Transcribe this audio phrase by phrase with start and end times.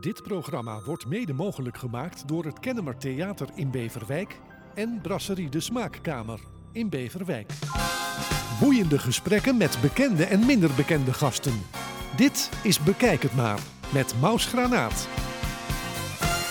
[0.00, 4.40] Dit programma wordt mede mogelijk gemaakt door het Kennemer Theater in Beverwijk
[4.74, 6.40] en Brasserie de Smaakkamer
[6.72, 7.52] in Beverwijk.
[8.60, 11.62] Boeiende gesprekken met bekende en minder bekende gasten.
[12.16, 13.58] Dit is Bekijk het maar
[13.92, 15.08] met Maus Granaat.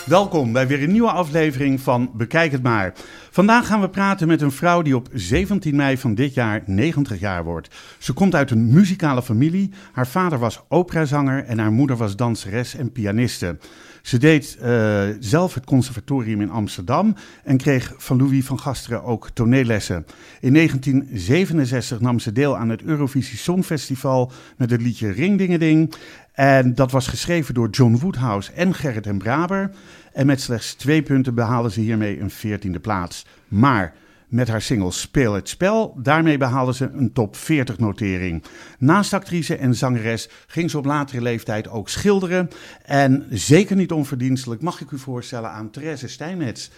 [0.08, 2.94] Welkom bij weer een nieuwe aflevering van Bekijk het maar.
[3.32, 7.20] Vandaag gaan we praten met een vrouw die op 17 mei van dit jaar 90
[7.20, 7.76] jaar wordt.
[7.98, 9.72] Ze komt uit een muzikale familie.
[9.92, 13.58] Haar vader was operazanger en haar moeder was danseres en pianiste.
[14.02, 19.30] Ze deed uh, zelf het conservatorium in Amsterdam en kreeg van Louis van Gasteren ook
[19.34, 20.06] toneellessen.
[20.40, 25.94] In 1967 nam ze deel aan het Eurovisie Songfestival met het liedje Ringdingeding.
[26.38, 29.72] En dat was geschreven door John Woodhouse en Gerrit en Braber.
[30.14, 33.26] En met slechts twee punten behaalde ze hiermee een veertiende plaats.
[33.48, 33.94] Maar
[34.28, 38.44] met haar single Speel het Spel, daarmee behaalde ze een top 40 notering.
[38.78, 42.50] Naast actrice en zangeres ging ze op latere leeftijd ook schilderen.
[42.86, 46.70] En zeker niet onverdienstelijk mag ik u voorstellen aan Therese Steinmetz.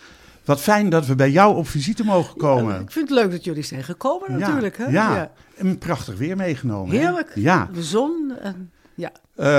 [0.45, 2.73] Wat fijn dat we bij jou op visite mogen komen.
[2.73, 4.77] Ja, ik vind het leuk dat jullie zijn gekomen natuurlijk.
[4.77, 4.91] Ja, hè?
[4.91, 5.15] ja.
[5.15, 5.31] ja.
[5.57, 6.97] en prachtig weer meegenomen.
[6.97, 7.41] Heerlijk, hè?
[7.41, 7.69] ja.
[7.73, 8.33] de zon.
[8.41, 9.11] En, ja.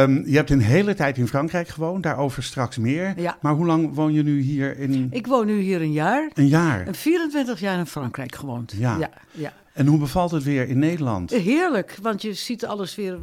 [0.02, 3.20] Um, je hebt een hele tijd in Frankrijk gewoond, daarover straks meer.
[3.20, 3.38] Ja.
[3.40, 5.08] Maar hoe lang woon je nu hier in...
[5.10, 6.30] Ik woon nu hier een jaar.
[6.34, 6.86] Een jaar?
[6.86, 8.72] En 24 jaar in Frankrijk gewoond.
[8.76, 8.96] Ja.
[8.98, 9.52] ja, ja.
[9.72, 11.30] En hoe bevalt het weer in Nederland?
[11.30, 13.18] Heerlijk, want je ziet alles weer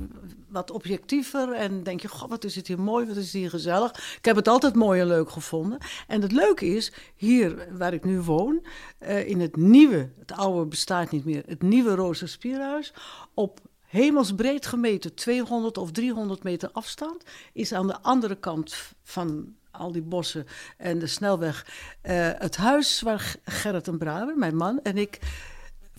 [0.48, 3.50] wat objectiever en denk je, god, wat is het hier mooi, wat is het hier
[3.50, 4.16] gezellig.
[4.18, 5.78] Ik heb het altijd mooi en leuk gevonden.
[6.08, 8.66] En het leuke is, hier waar ik nu woon,
[9.02, 12.94] uh, in het nieuwe, het oude bestaat niet meer, het nieuwe Rozenspierhuis,
[13.34, 19.91] op hemelsbreed gemeten 200 of 300 meter afstand, is aan de andere kant van al
[19.91, 20.45] die bossen
[20.77, 21.66] en de snelweg
[22.03, 25.19] uh, het huis waar Gerrit en Braber, mijn man en ik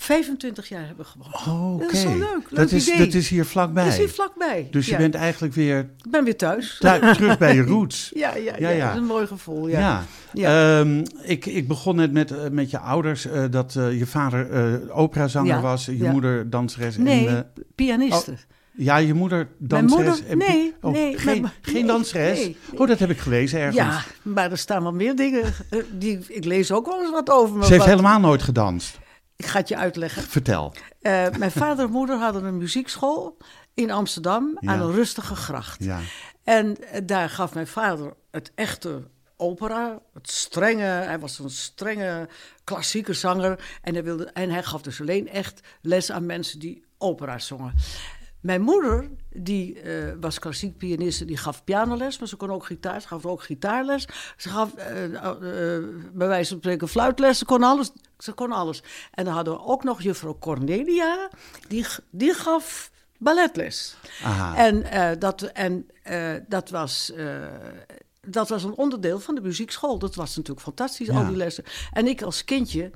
[0.02, 1.34] 25 jaar hebben gewoond.
[1.46, 1.82] Oh, oké.
[1.84, 2.18] Dat is zo leuk.
[2.20, 2.98] leuk dat, is, idee.
[3.06, 3.84] dat is hier vlakbij.
[3.84, 4.68] Dat is hier vlakbij.
[4.70, 5.78] Dus je bent eigenlijk weer...
[6.04, 6.76] Ik ben weer thuis.
[6.80, 8.10] Thuis, terug bij je roots.
[8.14, 8.84] ja, ja, ja, Ja, ja.
[8.86, 9.68] dat is een mooi gevoel.
[9.68, 10.02] Ja.
[10.32, 10.78] Ja.
[10.80, 14.48] Ehm, ik, ik begon net met, uh, met je ouders uh, dat uh, je vader
[14.92, 16.96] operazanger Ja, was, je moeder danseres.
[16.96, 18.34] Nee, en, pianiste.
[18.76, 20.06] ja, je moeder Mijn danseres.
[20.20, 22.38] moeder- en pi- nee, oh, nee, geen, mijn- danseres?
[22.38, 22.80] nee, nee.
[22.80, 23.76] Oh, dat heb ik gelezen ergens.
[23.76, 25.42] ja, maar er staan wel meer dingen.
[25.70, 27.54] eh, Die, ik lees ook wel eens wat over.
[27.56, 28.98] maar Ze heeft wat- helemaal nooit gedanst.
[29.38, 30.22] Ik ga het je uitleggen.
[30.22, 30.74] Vertel.
[31.00, 33.36] Eh, mijn vader en moeder hadden een muziekschool
[33.74, 34.72] in Amsterdam Ja.
[34.72, 35.84] aan een rustige gracht.
[35.84, 35.98] Ja.
[36.44, 40.82] En eh, daar gaf mijn vader het echte opera, het strenge.
[40.82, 42.28] Hij was een strenge
[42.64, 43.78] klassieke zanger.
[43.82, 47.74] En hij, wilde, en hij gaf dus alleen echt les aan mensen die opera zongen.
[48.48, 53.00] Mijn moeder, die eh, was klassiek pianiste, die gaf pianoles, maar ze kon ook gitaar.
[53.00, 54.08] Ze gaf ook gitaarles.
[54.36, 57.38] Ze gaf eh, eh, bij wijze van spreken fluitles.
[57.38, 57.90] Ze kon alles.
[58.18, 58.82] Ze kon alles.
[59.10, 61.28] En dan hadden we ook nog juffrouw Cornelia,
[61.68, 63.96] die, die gaf balletles.
[64.24, 64.56] Aha.
[64.56, 65.86] En, dat, en
[66.48, 67.12] dat was.
[68.20, 69.98] dat was een onderdeel van de muziekschool.
[69.98, 71.18] Dat was natuurlijk fantastisch, Ja.
[71.18, 71.64] al die lessen.
[71.92, 72.90] En ik als kindje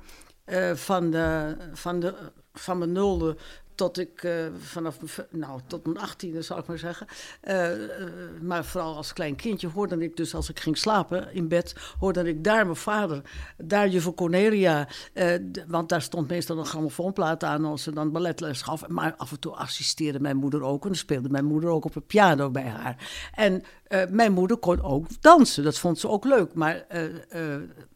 [0.74, 2.14] van, de, van, de,
[2.52, 3.36] van mijn nulde
[3.74, 4.98] tot ik eh, vanaf
[5.30, 7.06] nou, tot mijn achttiende, zal ik maar zeggen.
[7.40, 8.08] Eh, eh,
[8.40, 12.28] maar vooral als klein kindje hoorde ik dus als ik ging slapen in bed, hoorde
[12.28, 13.22] ik daar mijn vader,
[13.56, 14.88] daar juffrouw Cornelia,
[15.66, 18.88] want daar stond meestal een grammofoonplaat aan als ze dan balletles gaf.
[18.88, 22.06] Maar af en toe assisteerde mijn moeder ook en speelde mijn moeder ook op een
[22.06, 22.96] piano bij haar.
[23.34, 26.54] En eh, mijn moeder kon ook dansen, dat vond ze ook leuk.
[26.54, 26.84] Maar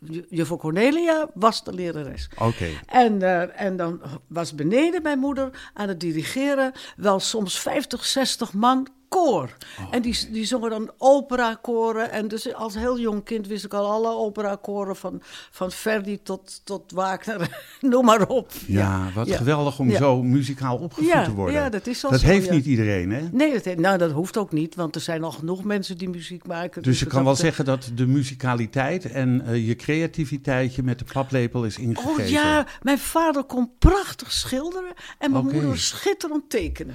[0.00, 2.28] ju- juffrouw Cornelia was de lerares.
[2.38, 2.66] Oké.
[2.86, 3.22] En,
[3.56, 8.88] en dan was beneden mijn moeder aan het dirigeren wel soms 50, 60 man
[9.24, 9.56] koor.
[9.90, 12.10] En die, die zongen dan operakoren.
[12.10, 16.60] En dus als heel jong kind wist ik al alle operakoren van, van Verdi tot,
[16.64, 18.50] tot Wagner, noem maar op.
[18.66, 19.36] Ja, wat Ja.
[19.36, 19.98] geweldig om Ja.
[19.98, 21.54] zo muzikaal opgevoed Ja, te worden.
[21.54, 22.52] ja, dat is Dat zo, heeft ja.
[22.52, 23.28] niet iedereen, hè?
[23.32, 26.46] Nee, dat, nou, dat hoeft ook niet, want er zijn al genoeg mensen die muziek
[26.46, 26.82] maken.
[26.82, 30.98] Dus je wat kan wel zeggen dat de muzikaliteit en eh, je creativiteit je met
[30.98, 32.22] de paplepel is ingegeven.
[32.22, 35.52] Oh ja, mijn vader kon prachtig schilderen en mijn Oké.
[35.54, 36.94] moeder schitterend tekenen.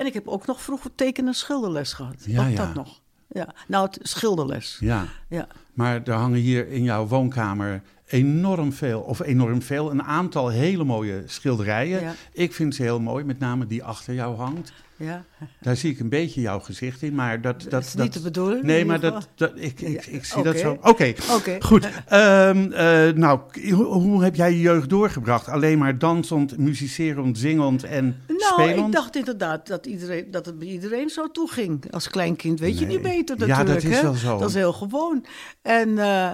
[0.00, 2.14] En ik heb ook nog vroeger teken- en schilderles gehad.
[2.26, 2.56] Ja, Ook ja.
[2.66, 3.00] dat nog.
[3.28, 4.76] Ja, nou, het schilderles.
[4.80, 5.46] Ja, Ja.
[5.72, 10.84] maar er hangen hier in jouw woonkamer enorm veel, of enorm veel, een aantal hele
[10.84, 12.00] mooie schilderijen.
[12.00, 12.14] Ja.
[12.32, 14.72] Ik vind ze heel mooi, met name die achter jou hangt.
[15.00, 15.24] Ja,
[15.60, 17.60] Daar zie ik een beetje jouw gezicht in, maar dat...
[17.60, 18.62] dat, dat is niet de bedoeling.
[18.62, 20.78] Nee, maar dat, dat, ik, ik, Ja, ik zie dat zo.
[20.82, 21.56] Oké, Oké.
[21.60, 21.88] goed.
[22.06, 23.40] Ehm, eh, nou,
[23.72, 25.48] hoe, heb jij je jeugd doorgebracht?
[25.48, 28.86] Alleen maar dansend, muzicerend, zingend en Nou, spelend?
[28.86, 31.92] ik dacht inderdaad dat, iedereen, dat het bij iedereen zo toeging.
[31.92, 33.82] Als kleinkind weet je niet beter Ja, natuurlijk.
[33.82, 34.02] dat is hè?
[34.02, 34.38] wel zo.
[34.38, 35.24] Dat is heel gewoon.
[35.62, 36.30] En, eh,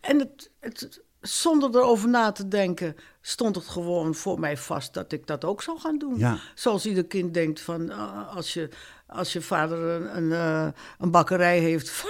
[0.00, 2.94] en het, het, zonder erover na te denken,
[3.28, 6.18] stond het gewoon voor mij vast dat ik dat ook zou gaan doen.
[6.18, 6.38] Ja.
[6.54, 8.68] Zoals ieder kind denkt van, ah, als, je,
[9.06, 11.90] als je vader een, een, eh, een bakkerij heeft,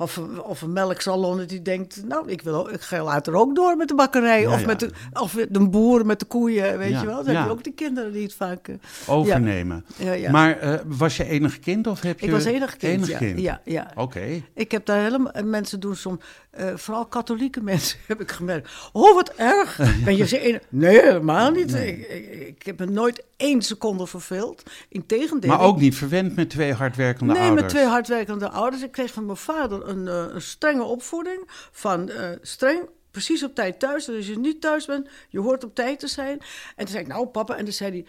[0.00, 3.88] Of, of een melksalon die denkt, nou, ik, wil, ik ga later ook door met
[3.88, 4.40] de bakkerij.
[4.40, 4.66] Ja, of, ja.
[4.66, 7.24] Met de, of de boer met de koeien, weet Ja, je wel.
[7.24, 7.38] Dan ja.
[7.38, 8.68] heb je ook die kinderen die het vaak...
[8.68, 8.74] eh,
[9.06, 9.84] Overnemen.
[10.30, 12.26] Maar eh, was je enig kind of heb je...
[12.26, 13.18] ik was enig kind, Enig ja.
[13.18, 13.40] kind?
[13.40, 13.90] ja, ja.
[13.94, 14.42] Oké.
[14.54, 15.32] Ik heb daar helemaal...
[15.32, 16.24] en Mensen doen soms...
[16.50, 18.70] eh, vooral katholieke mensen heb ik gemerkt.
[18.92, 19.80] Oh, wat erg.
[20.04, 20.60] Ben je ze een...
[20.68, 21.74] Nee, helemaal niet.
[21.74, 24.62] Ik, ik, ik heb me nooit één seconde verveeld.
[24.88, 25.50] Integendeel.
[25.50, 27.62] Maar ook niet verwend met twee hardwerkende Nee, ouders?
[27.62, 28.82] met twee hardwerkende ouders.
[28.82, 31.50] Ik kreeg van mijn vader een, eh, een strenge opvoeding.
[31.72, 34.08] Van eh, streng, precies op tijd thuis.
[34.08, 36.38] En als je niet thuis bent, je hoort op tijd te zijn.
[36.76, 37.56] En toen zei ik, nou papa.
[37.56, 38.04] En toen zei hij,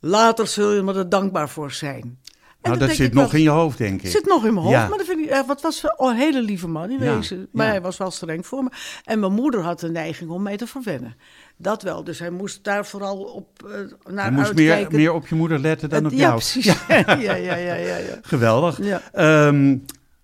[0.00, 2.18] later zul je me er dankbaar voor zijn.
[2.62, 4.10] En Nou, dat zit nog in je hoofd, denk ik.
[4.10, 4.88] zit nog in mijn hoofd, Ja.
[4.88, 7.48] maar dat vind ik, wat was oh, een hele lieve man Ja, wezen.
[7.52, 7.70] Maar ja.
[7.72, 8.70] hij was wel streng voor me.
[9.04, 11.16] En mijn moeder had de neiging om mij te verwennen.
[11.56, 15.26] Dat wel, dus hij moest daar vooral op eh, naar Je moest meer, meer op
[15.26, 16.32] je moeder letten dan op jou.
[16.32, 16.64] precies.
[16.88, 18.18] Ja, ja, ja, ja, ja, ja.
[18.22, 18.78] Geweldig.
[18.82, 19.02] Ja.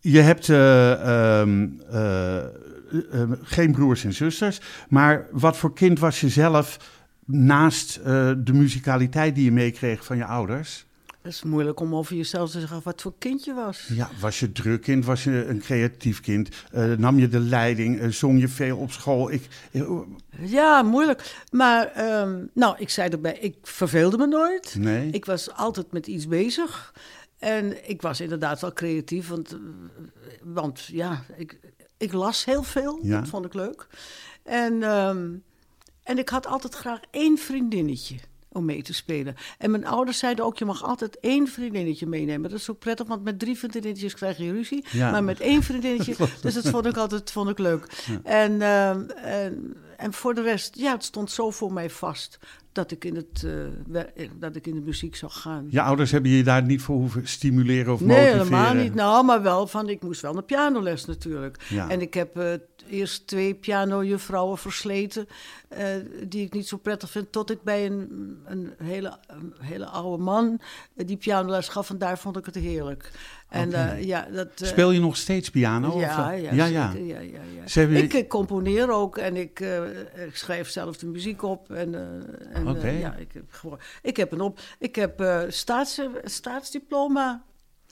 [0.05, 0.93] Ehm, je hebt eh,
[1.41, 2.45] ehm, eh, eh,
[3.43, 4.61] geen broers en zusters.
[4.89, 6.79] Maar wat voor kind was je zelf
[7.25, 8.05] naast eh,
[8.39, 10.85] de muzikaliteit die je meekreeg van je ouders?
[11.23, 13.89] Het is moeilijk om over jezelf te zeggen wat voor kind je was.
[13.93, 15.05] Ja, was je druk kind?
[15.05, 16.49] Was je een creatief kind?
[16.99, 18.15] Nam je de leiding?
[18.15, 19.31] Zong je veel op school?
[19.33, 19.83] Ik, eh,
[20.41, 21.35] Ja, moeilijk.
[21.51, 24.75] Maar, ehm, nou, ik zei erbij, ik verveelde me nooit.
[24.79, 25.11] nee?
[25.11, 26.93] Ik was altijd met iets bezig.
[27.45, 29.59] En ik was inderdaad wel creatief, want, eh,
[30.43, 31.59] want ja, ik,
[31.97, 32.99] ik las heel veel.
[33.03, 33.21] Ja.
[33.21, 33.87] Dat vond ik leuk.
[34.43, 35.33] En, ehm,
[36.03, 38.17] en ik had altijd graag één vriendinnetje
[38.49, 39.35] om mee te spelen.
[39.59, 42.51] En mijn ouders zeiden ook, je mag altijd één vriendinnetje meenemen.
[42.51, 44.85] Dat is ook prettig, want met drie vriendinnetjes krijg je ruzie.
[44.91, 45.11] Ja.
[45.11, 48.05] Maar met één vriendinnetje, dus dat vond ik altijd vond ik leuk.
[48.23, 52.39] En, ehm, en, en voor de rest, ja, het stond zo voor mij vast
[52.73, 53.53] dat ik in, het, eh,
[53.87, 55.67] wer- dat ik in de muziek zou gaan.
[55.71, 58.39] Je ouders hebben je daar niet voor hoeven stimuleren of Nee, motiveren?
[58.45, 58.95] helemaal niet.
[58.95, 61.67] Nou, maar wel van, ik moest wel naar pianoles natuurlijk.
[61.69, 61.89] Ja.
[61.89, 62.53] En ik heb eh,
[62.89, 65.27] eerst twee pianojuffrouwen versleten,
[65.69, 65.87] eh,
[66.29, 68.09] die ik niet zo prettig vind, tot ik bij een,
[68.45, 70.61] een, hele, een hele oude man
[70.97, 71.91] eh, die pianoles gaf.
[71.91, 73.11] En daar vond ik het heerlijk.
[73.49, 74.49] En eh, ja, dat...
[74.61, 75.91] eh, Speel je nog steeds piano?
[75.91, 77.19] of, ja, eh, ja, ja, ja.
[77.75, 79.61] ja, Ik componeer ook en ik,
[80.27, 81.71] ik schrijf zelf de muziek op.
[81.71, 81.95] En,
[82.53, 82.89] en, Oké.
[82.89, 84.59] ja, ik, heb gewoon, ik heb een op.
[84.79, 87.45] Ik heb staats, staatsdiploma.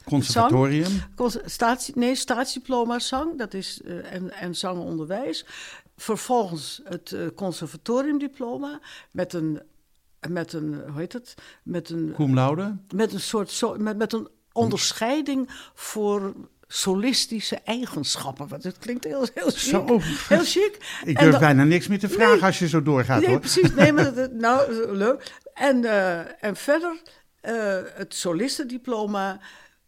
[0.04, 1.02] Conservatorium?
[1.14, 3.38] cons- Staats, nee, staatsdiploma zang.
[3.38, 5.46] Dat is en, en zangonderwijs.
[5.96, 9.62] Vervolgens het conservatoriumdiploma met een,
[10.28, 11.34] met een, hoe heet het?
[11.62, 12.76] Met een, Cum laude?
[12.94, 16.34] met een soort, so- met, met een onderscheiding voor
[16.66, 18.48] solistische eigenschappen.
[18.48, 19.58] Want het klinkt heel, heel chic.
[19.58, 20.00] Zo.
[20.28, 21.00] Heel chic.
[21.04, 22.42] Ik durf dan- bijna niks meer te vragen Nee.
[22.44, 23.38] als je zo doorgaat, Nee, hoor.
[23.40, 23.74] precies.
[23.74, 25.32] Nee, maar dat, nou, leuk.
[25.54, 27.02] En, eh, en verder,
[27.40, 29.40] eh, het solistendiploma,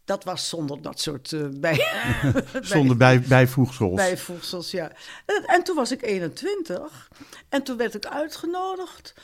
[0.04, 1.86] dat was zonder dat soort eh, bij,
[2.62, 3.94] Zonder bij, bijvoegsels.
[3.94, 4.92] bijvoegsels, ja.
[5.26, 7.08] En, en toen was ik 21
[7.48, 9.14] en toen werd ik uitgenodigd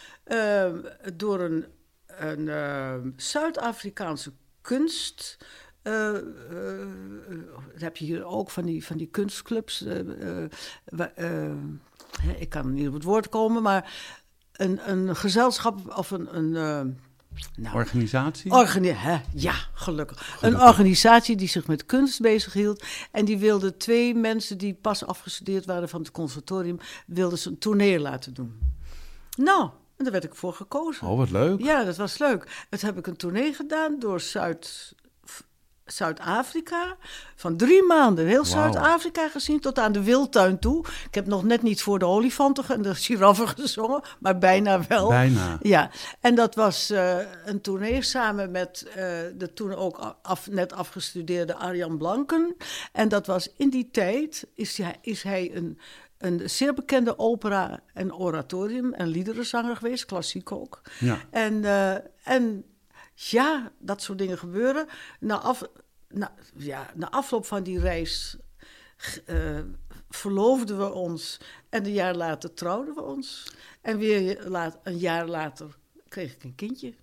[1.14, 1.66] door een,
[2.06, 4.32] een Zuid-Afrikaanse
[4.76, 5.37] kunst.
[5.82, 6.22] dat
[7.81, 9.84] heb je hier ook van die, van die kunstclubs.
[12.38, 13.93] ik kan niet op het woord komen, maar
[14.52, 16.37] een, een gezelschap of een.
[16.37, 16.99] een
[17.56, 18.52] nou, Organisatie?
[18.52, 19.20] Organi hè?
[19.34, 20.38] Ja, gelukkig.
[20.40, 22.84] Een organisatie die zich met kunst bezighield.
[23.11, 26.79] En die wilde twee mensen die pas afgestudeerd waren van het conservatorium...
[27.06, 28.58] wilden ze een tournee laten doen.
[29.36, 31.06] Nou, en daar werd ik voor gekozen.
[31.06, 31.60] Oh, wat leuk.
[31.60, 32.66] Ja, dat was leuk.
[32.70, 34.94] Het heb ik een tournee gedaan door Zuid...
[35.84, 36.96] Zuid-Afrika.
[37.36, 38.26] Van drie maanden.
[38.26, 40.84] Heel Zuid-Afrika gezien tot aan de wildtuin toe.
[41.06, 45.08] Ik heb nog net niet voor de olifanten en de giraffen gezongen, maar bijna wel.
[45.08, 45.58] Bijna.
[45.62, 45.90] Ja,
[46.20, 48.94] en dat was eh, een tournee samen met eh,
[49.34, 52.56] de toen ook af, net afgestudeerde Arjan Blanken.
[52.92, 55.78] En dat was in die tijd, is hij, is hij een,
[56.20, 60.81] een zeer bekende opera- en oratorium- en liederenzanger geweest, klassiek ook.
[60.98, 61.19] Ja.
[61.31, 62.65] En, eh, en
[63.15, 64.86] ja, dat soort dingen gebeuren.
[65.20, 65.62] Na, af,
[66.08, 68.36] na, ja, na afloop van die reis
[69.27, 69.58] eh,
[70.08, 71.41] verloofden we ons.
[71.69, 73.53] En een jaar later trouwden we ons.
[73.81, 75.77] En weer laat, een jaar later
[76.08, 76.94] kreeg ik een kindje.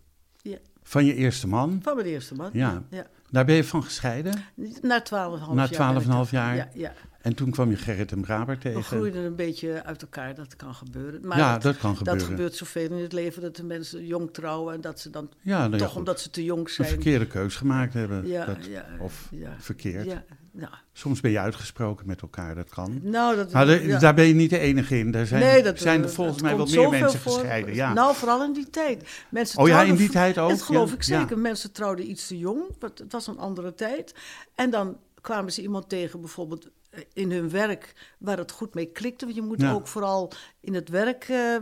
[0.41, 1.79] Ja, Van je eerste man.
[1.83, 2.49] van mijn eerste man.
[2.53, 2.83] Ja.
[2.89, 3.07] ja.
[3.29, 4.33] Daar ben je van gescheiden.
[4.81, 5.55] Na 12,5 jaar.
[5.55, 6.27] Na ik 12,5 er.
[6.31, 6.55] jaar.
[6.55, 6.93] Ja, ja.
[7.21, 8.83] En toen kwam je Gerrit en Braber We tegen.
[8.83, 11.27] groeiden een beetje uit elkaar, dat kan gebeuren.
[11.27, 12.21] Maar ja, dat, dat kan gebeuren.
[12.23, 15.29] dat gebeurt zoveel in het leven, dat de mensen jong trouwen en dat ze dan
[15.41, 15.97] Ja, nou ja, toch goed.
[15.97, 16.87] omdat ze te jong Een zijn.
[16.87, 18.27] verkeerde keus gemaakt hebben.
[18.27, 19.55] Ja, dat, ja, of ja.
[19.59, 20.05] verkeerd.
[20.05, 22.99] Ja, nou, Soms ben je uitgesproken met elkaar, dat kan.
[23.03, 23.99] nou, dat, Maar de- ja.
[23.99, 25.11] daar ben je niet de enige in.
[25.11, 27.31] Daar zijn, nee, dat, zijn er volgens mij wel meer mensen voor.
[27.33, 27.75] gescheiden.
[27.75, 27.93] Ja.
[27.93, 29.09] Nou, vooral in die tijd.
[29.29, 30.49] Mensen Oh ja, in die tijd ook?
[30.49, 31.37] Dat geloof ik zeker.
[31.37, 32.61] Mensen trouwden iets te jong.
[32.79, 34.13] Het was een andere tijd.
[34.55, 36.69] En dan kwamen ze iemand tegen, bijvoorbeeld
[37.13, 39.25] in hun werk, waar het goed mee klikte.
[39.25, 39.71] Want je moet Ja.
[39.71, 41.61] ook vooral in het werk, eh, eh,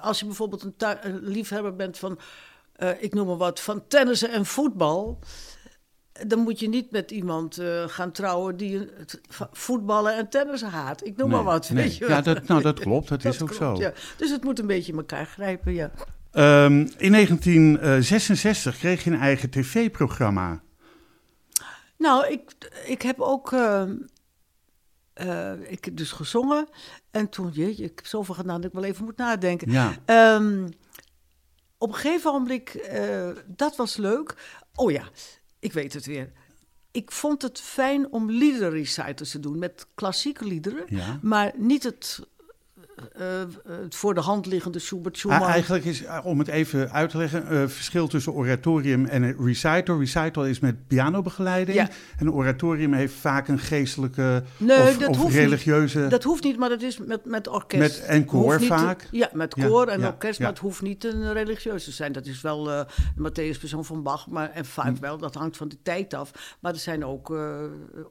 [0.00, 2.18] als je bijvoorbeeld een, liefhebber bent van,
[2.76, 5.18] eh, ik noem maar wat, van tennissen en voetbal.
[6.26, 9.20] Dan moet je niet met iemand eh, gaan trouwen die het
[9.52, 11.06] voetballen en tennissen haat.
[11.06, 11.70] Ik noem maar wat.
[11.70, 11.82] nee.
[11.84, 13.08] Weet je Ja, dat, nou, dat klopt.
[13.22, 13.82] Dat, is ook klopt, zo.
[13.84, 13.92] ja.
[14.16, 15.90] Dus het moet een beetje in elkaar grijpen, ja.
[16.32, 20.60] Ehm, in 1966 kreeg je een eigen tv-programma.
[21.98, 22.50] Nou, ik,
[22.86, 23.52] ik heb ook.
[23.52, 23.82] eh,
[25.18, 26.68] eh, ik heb dus gezongen.
[27.10, 29.70] En toen, jeetje, ik heb zoveel gedaan dat ik wel even moet nadenken.
[29.70, 29.96] Ja.
[30.04, 30.68] Ehm,
[31.78, 34.34] op een gegeven moment, eh, dat was leuk.
[34.74, 35.08] Oh ja,
[35.58, 36.32] ik weet het weer.
[36.90, 40.84] Ik vond het fijn om liederenrecitals te doen met klassieke liederen.
[40.88, 41.18] Ja.
[41.22, 42.26] Maar niet het,
[43.12, 43.48] eh, eh,
[43.82, 45.42] het voor de hand liggende Schubert Ah, Schumann.
[45.50, 49.98] eigenlijk is, eh, om het even uit te leggen, eh verschil tussen oratorium en recital.
[49.98, 51.76] Recital is met pianobegeleiding.
[51.78, 51.88] Ja.
[52.18, 55.42] En een oratorium heeft vaak een geestelijke Nee, of, dat of hoeft niet.
[55.42, 56.06] religieuze...
[56.08, 57.80] Dat hoeft niet, maar dat is met, met orkest.
[57.98, 59.08] Met- en koor niet te- vaak.
[59.10, 62.12] ja, met Ja, koor en ja, orkest, maar het hoeft niet een religieus te zijn.
[62.12, 62.80] Dat is wel eh
[63.16, 65.00] de Matthäus persoon van Bach, maar, en vaak Hm.
[65.00, 66.56] wel, dat hangt van de tijd af.
[66.60, 67.56] Maar er zijn ook eh,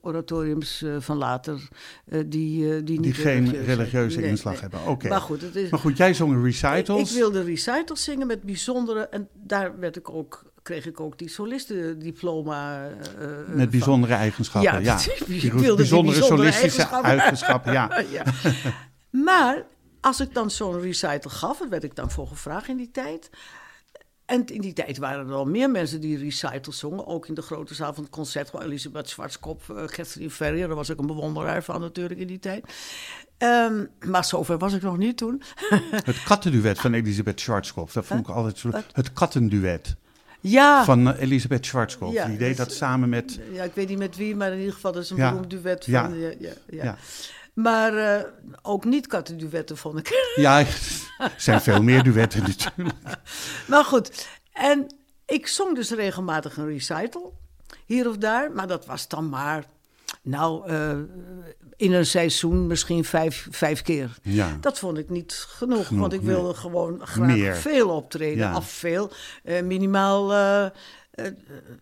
[0.01, 1.67] oratoriums eh, van later
[2.05, 3.77] eh, die, eh, die niet geen religieus zijn.
[3.77, 4.61] religieuze inslag nee.
[4.61, 4.76] hebben.
[4.85, 5.07] Oké.
[5.07, 5.69] Maar goed, het is...
[5.69, 7.11] Maar goed, jij zong Ik, recitals.
[7.11, 9.07] ik wilde recitals zingen met bijzondere...
[9.07, 13.69] En daar werd ik ook, kreeg ik ook die solistendiploma eh, eh, met van.
[13.69, 14.71] bijzondere eigenschappen.
[14.71, 14.93] Ja, Ja,
[15.25, 15.43] precies.
[15.43, 17.19] Ik wilde bijzondere bijzondere solistische eigenschappen.
[17.19, 17.71] eigenschappen.
[17.71, 18.03] Ja.
[18.17, 18.23] ja.
[19.09, 19.65] Maar
[20.01, 23.29] als ik dan zo'n recital gaf, daar werd ik dan voor gevraagd in die tijd.
[24.27, 27.07] En in die tijd waren er al meer mensen die recitals zongen.
[27.07, 28.51] Ook in de grote zaal van het concert.
[28.61, 30.67] Elisabeth Schwarzkop, uh, Gertrude Ferrier.
[30.67, 32.65] Daar was ik een bewonderaar van natuurlijk in die tijd.
[33.37, 35.41] Ehm, maar zover was ik nog niet toen.
[35.91, 37.93] Het kattenduet van Elisabeth Schwarzkopf.
[37.93, 38.69] Dat vond ik altijd zo.
[38.69, 38.83] Wat?
[38.91, 39.95] Het kattenduet
[40.39, 42.13] Ja, van eh, Elisabeth Schwarzkopf.
[42.13, 43.39] Ja, Die deed dat dat samen met.
[43.51, 45.29] ja, ik weet niet met wie, maar in ieder geval dat is een Ja.
[45.31, 45.93] beroemd duet van...
[46.19, 46.97] Ja, ja, Ja.
[47.57, 48.23] Maar eh,
[48.61, 50.09] ook niet kattenduetten vond ik.
[50.35, 53.19] Ja, er zijn veel meer duetten natuurlijk.
[53.67, 54.87] Maar goed, en
[55.25, 57.37] ik zong dus regelmatig een recital,
[57.85, 58.51] hier of daar.
[58.51, 59.65] Maar dat was dan maar,
[60.21, 60.97] nou, eh,
[61.75, 64.17] in een seizoen misschien vijf, vijf keer.
[64.21, 64.57] Ja.
[64.61, 66.35] Dat vond ik niet genoeg, Genoeg, want ik nee.
[66.35, 67.55] wilde gewoon graag Meer.
[67.55, 68.37] veel optreden.
[68.37, 68.51] Ja.
[68.51, 69.11] Af veel,
[69.43, 70.31] eh, minimaal...
[71.17, 71.33] eh, eh,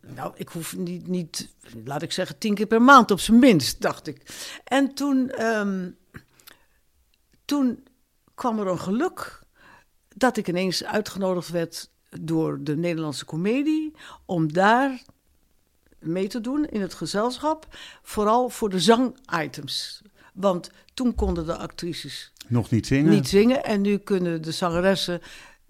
[0.01, 3.81] nou, ik hoef niet, niet, laat ik zeggen, tien keer per maand op zijn minst,
[3.81, 4.21] dacht ik.
[4.63, 5.89] En toen, ehm,
[7.45, 7.87] toen
[8.35, 9.39] kwam er een geluk
[10.15, 11.89] dat ik ineens uitgenodigd werd
[12.19, 13.93] door de Nederlandse Comedie
[14.25, 15.01] om daar
[15.99, 20.01] mee te doen in het gezelschap, vooral voor de zangitems.
[20.33, 23.11] Want toen konden de actrices Nog niet zingen.
[23.11, 25.21] niet zingen en nu kunnen de zangeressen,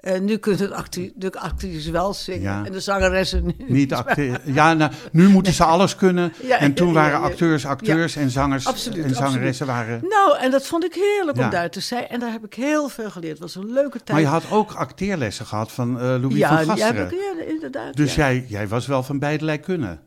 [0.05, 2.65] eh, nu kunnen de, acti- de actrices wel zingen Ja.
[2.65, 6.33] en de zangeressen nu Niet acte- ja, nou, nu moeten ze alles kunnen.
[6.47, 9.99] Ja, en toen waren acteurs acteurs en zangers Absoluut, en zangeressen waren...
[10.09, 12.07] Nou, en dat vond ik heerlijk om daar te zijn.
[12.07, 13.31] En daar heb ik heel veel geleerd.
[13.39, 14.09] Het was een leuke tijd.
[14.09, 17.09] Maar je had ook acteerlessen gehad van eh, Louis ja, van Gasteren.
[17.15, 17.95] ja, inderdaad.
[17.95, 19.99] Dus jij, jij was wel van beide kunnen.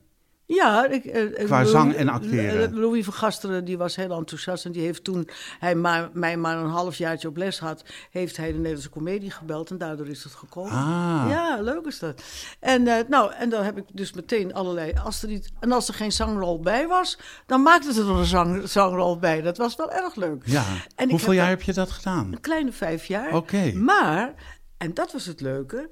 [0.51, 2.71] Ja, ik, eh, Qua Louis- zang en acteren.
[2.73, 4.65] eh, Louis van Gasteren die was heel enthousiast.
[4.65, 5.29] En die heeft toen
[5.59, 7.85] hij maar, mij maar een halfjaartje op les had...
[8.11, 9.71] heeft hij de Nederlandse Comedie gebeld.
[9.71, 10.73] En daardoor is het gekomen.
[10.73, 11.27] Ah.
[11.29, 12.23] Ja, leuk is dat.
[12.61, 14.93] En, eh, nou, en dan heb ik dus meteen allerlei...
[15.05, 17.19] Als er niet, en als er geen zangrol bij was...
[17.47, 19.43] dan maakte ze er een zang, zangrol bij.
[19.43, 20.43] Dat was wel erg leuk.
[20.45, 20.65] Ja.
[20.97, 22.33] En Hoeveel heb jaar heb je dat gedaan?
[22.33, 23.35] Een kleine vijf jaar.
[23.35, 23.73] Oké.
[23.75, 24.35] Maar,
[24.79, 25.89] en dat was het leuke...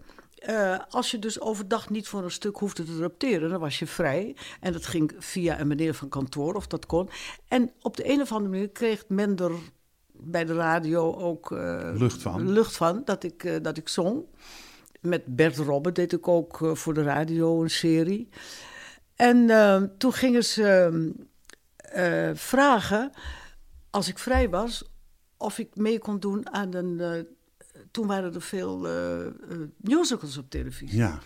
[0.47, 3.87] eh, als je dus overdag niet voor een stuk hoefde te repeteren, dan was je
[3.87, 4.37] vrij.
[4.61, 7.09] En dat ging via een meneer van kantoor, of dat kon.
[7.49, 9.53] En op de een of andere manier kreeg men er
[10.13, 12.51] bij de radio ook eh, Lucht van.
[12.53, 14.25] lucht van dat, ik, eh, dat ik zong.
[15.01, 18.29] Met Bert Robben deed ik ook voor de radio een serie.
[19.15, 19.47] En
[19.99, 21.15] toen gingen ze
[22.35, 23.13] vragen,
[23.91, 24.91] als ik vrij was,
[25.37, 27.27] of ik mee kon doen aan een.
[27.97, 29.33] Toen waren er veel eh, eh,
[29.77, 30.99] musicals op televisie.
[30.99, 31.19] Ja.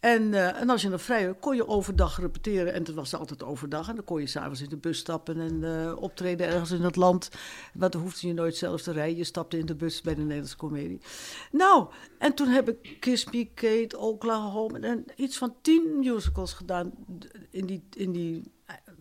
[0.00, 2.72] En, eh, en als je dan vrij kon je overdag repeteren.
[2.72, 3.88] En het was altijd overdag.
[3.88, 7.30] En dan kon je s'avonds in de bus stappen en optreden ergens in het land.
[7.74, 9.16] Want dan hoefde je nooit zelf te rijden.
[9.16, 11.00] Je stapte in de bus bij de Nederlandse Comedie.
[11.50, 14.78] Nou, en toen heb ik Kiss Me Kate, Oklahoma...
[14.80, 16.92] en iets van tien musicals gedaan
[17.50, 18.52] in die, in die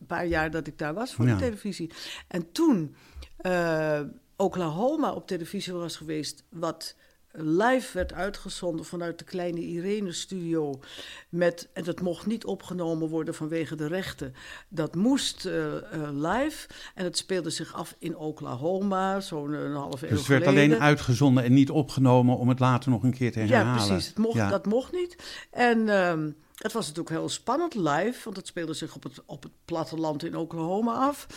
[0.08, 1.36] paar jaar dat ik daar was voor Ja.
[1.36, 1.92] de televisie.
[2.28, 2.96] En toen
[4.36, 6.44] Oklahoma op televisie was geweest...
[6.50, 6.96] wat
[7.32, 10.80] live werd uitgezonden vanuit de kleine Irene-studio.
[11.30, 14.34] Met, en dat mocht niet opgenomen worden vanwege de rechten.
[14.70, 16.68] Dat moest eh, eh, live.
[16.96, 20.70] En het speelde zich af in Oklahoma, zo'n een half eeuw Dus het werd geleden.
[20.72, 23.82] alleen uitgezonden en niet opgenomen om het later nog een keer te herhalen.
[23.82, 24.08] Ja, precies.
[24.08, 24.50] Het mocht, Ja.
[24.50, 25.16] Dat mocht niet.
[25.52, 29.44] En, ehm, Het was natuurlijk heel spannend live, want het speelde zich op het, op
[29.44, 31.28] het platteland in Oklahoma af.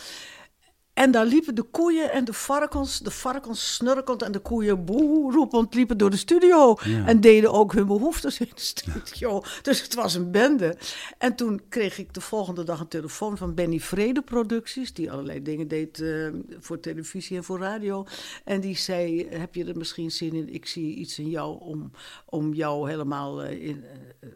[0.93, 5.31] En daar liepen de koeien en de varkens, de varkens snurkend en de koeien boe
[5.31, 6.77] roepend, liepen door de studio.
[6.83, 7.05] Ja.
[7.05, 9.41] En deden ook hun behoeftes in de studio.
[9.61, 10.77] Dus het was een bende.
[11.17, 15.41] En toen kreeg ik de volgende dag een telefoon van Benny Vrede Producties, die allerlei
[15.41, 16.27] dingen deed eh,
[16.59, 18.05] voor televisie en voor radio.
[18.43, 20.53] En die zei, heb je er misschien zin in?
[20.53, 21.91] Ik zie iets in jou om,
[22.25, 23.83] om jou helemaal eh, in,
[24.21, 24.29] eh,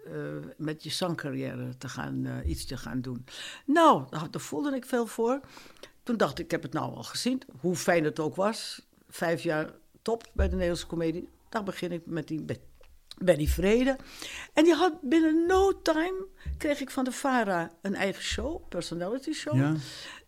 [0.58, 3.26] met je zangcarrière te gaan, iets te gaan doen.
[3.66, 5.40] Nou, daar voelde ik veel voor.
[6.08, 8.88] Toen dacht ik, ik heb het nou al gezien, hoe fijn het ook was.
[9.10, 9.72] Vijf jaar
[10.02, 11.30] top bij de Nederlandse Comedie.
[11.50, 12.62] Daar begin ik met die Be-
[13.18, 13.96] Benny Vrede.
[14.54, 16.26] En die had binnen no time,
[16.58, 19.56] kreeg ik van de VARA een eigen show, personality show.
[19.56, 19.76] Ja.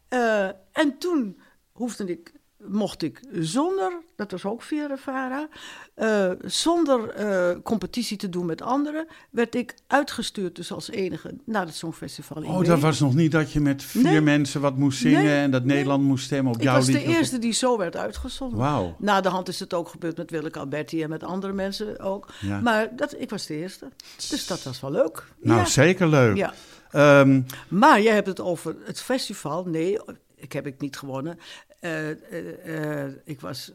[0.08, 1.40] Eh, en toen
[1.72, 2.34] hoefde ik,
[2.68, 5.48] mocht ik zonder, dat was ook via de VARA,
[5.94, 11.66] eh, zonder eh, competitie te doen met anderen, werd ik uitgestuurd dus als enige naar
[11.66, 14.22] het Songfestival in Oh, dat was nog niet dat je met vier Nee.
[14.22, 15.76] mensen wat moest zingen Nee, en dat nee.
[15.76, 17.08] Nederland moest stemmen op Ik jouw was de liedje.
[17.08, 18.58] eerste die zo werd uitgezonden.
[18.60, 18.96] Wauw.
[19.00, 22.28] Na de hand is het ook gebeurd met Willeke Alberti en met andere mensen ook.
[22.42, 22.60] Ja.
[22.60, 23.88] Maar dat, ik was de eerste.
[24.30, 25.24] Dus dat was wel leuk.
[25.42, 25.66] Nou, ja.
[25.66, 26.38] zeker leuk.
[26.38, 26.54] Ja.
[26.92, 29.64] Ehm, Maar jij hebt het over het festival.
[29.66, 30.00] Nee,
[30.36, 31.40] ik heb ik niet gewonnen.
[31.80, 33.72] Eh, eh, eh, ik was.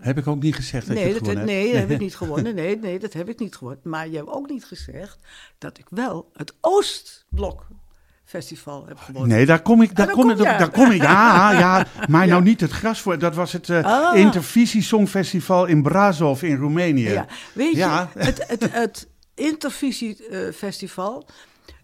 [0.00, 2.16] heb ik ook niet gezegd dat je Nee, het dat, nee, dat heb ik niet
[2.16, 2.54] gewonnen.
[2.54, 3.80] Nee, nee, dat heb ik niet gewonnen.
[3.84, 5.18] Maar je hebt ook niet gezegd
[5.58, 7.66] dat ik wel het Oostblok
[8.24, 9.28] Festival heb gewonnen.
[9.36, 10.42] Nee, daar kom ik, daar daar kom, kom ik, je.
[10.42, 11.02] daar kom ik.
[11.02, 12.30] Ja, ja, maar Ja.
[12.30, 13.18] nou niet het gras voor.
[13.18, 14.16] Dat was het eh Ah.
[14.18, 17.08] Intervisie Songfestival in Brasov in Roemenië.
[17.08, 18.10] Ja, weet Ja.
[18.14, 21.26] je, het, het, het Intervisie-festival,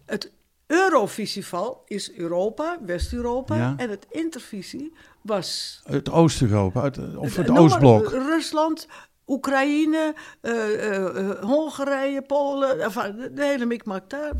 [0.05, 0.31] het
[0.67, 3.73] Eurofestival is Europa, West-Europa.
[3.77, 4.93] En het Intervisie
[5.25, 5.81] was...
[5.83, 8.09] Het Oost-Europa, het- of het noem maar, Oostblok.
[8.11, 8.87] Rusland,
[9.27, 14.31] Oekraïne, eh, eh, eh, Hongarije, Polen, enfin, de, hele mikmak daar.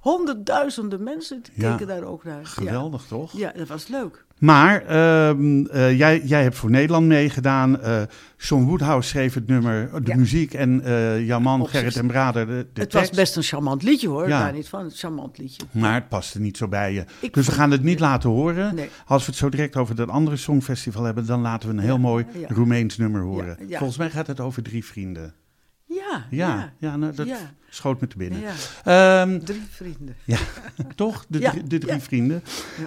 [0.00, 1.70] Honderdduizenden mensen Ja.
[1.70, 2.46] keken daar ook naar.
[2.46, 3.32] Geweldig, toch?
[3.32, 4.24] Ja, dat was leuk.
[4.38, 7.80] Maar ehm, eh, jij, jij hebt voor Nederland meegedaan.
[7.80, 8.02] Eh
[8.38, 10.16] John Woodhouse schreef het nummer, de Ja.
[10.16, 10.54] muziek.
[10.54, 12.92] En eh jouw man Gerrit en Brader de, de het tekst.
[13.08, 14.38] was best een charmant liedje hoor, Ja.
[14.42, 14.84] daar niet van.
[14.84, 15.62] Een charmant liedje.
[15.70, 17.04] Maar het paste niet zo bij je.
[17.20, 18.74] Ik dus we gaan het niet laten horen.
[18.74, 18.88] Nee.
[19.06, 21.98] Als we het zo direct over dat andere songfestival hebben, dan laten we een heel
[21.98, 22.46] mooi ja.
[22.48, 23.56] Roemeens nummer horen.
[23.60, 23.78] Ja, ja.
[23.78, 25.34] Volgens mij gaat het over drie vrienden.
[25.84, 26.72] Ja, Ja, ja.
[26.78, 27.36] ja, nou, dat Ja.
[27.68, 28.40] schoot me te binnen.
[28.40, 28.52] ja.
[29.22, 30.16] Ehm, Drie vrienden.
[30.24, 30.38] ja,
[30.94, 31.24] toch?
[31.28, 32.00] De, Ja, drie, de drie ja.
[32.00, 32.42] vrienden.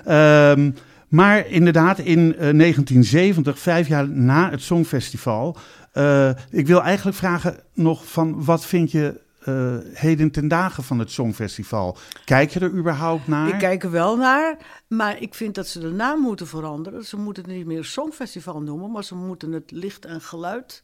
[0.06, 0.72] Ehm,
[1.08, 5.58] maar inderdaad, in eh, 1970, vijf jaar na het Songfestival.
[5.92, 11.00] eh, ik wil eigenlijk vragen nog van wat vind je eh, heden ten dagen van
[11.00, 11.98] het Songfestival?
[12.26, 13.48] Kijk je er überhaupt naar?
[13.48, 17.06] Ik kijk er wel naar, maar ik vind dat ze de naam moeten veranderen.
[17.06, 20.84] Ze moeten het niet meer Songfestival noemen, maar ze moeten het licht en geluid,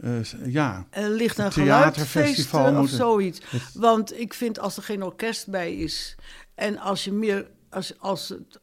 [0.00, 0.12] Eh,
[0.44, 3.40] ja, eh, licht en Theaterfestival eh, of zoiets.
[3.74, 6.16] Want ik vind als er geen orkest bij is
[6.54, 8.59] en als je meer, als, als, het,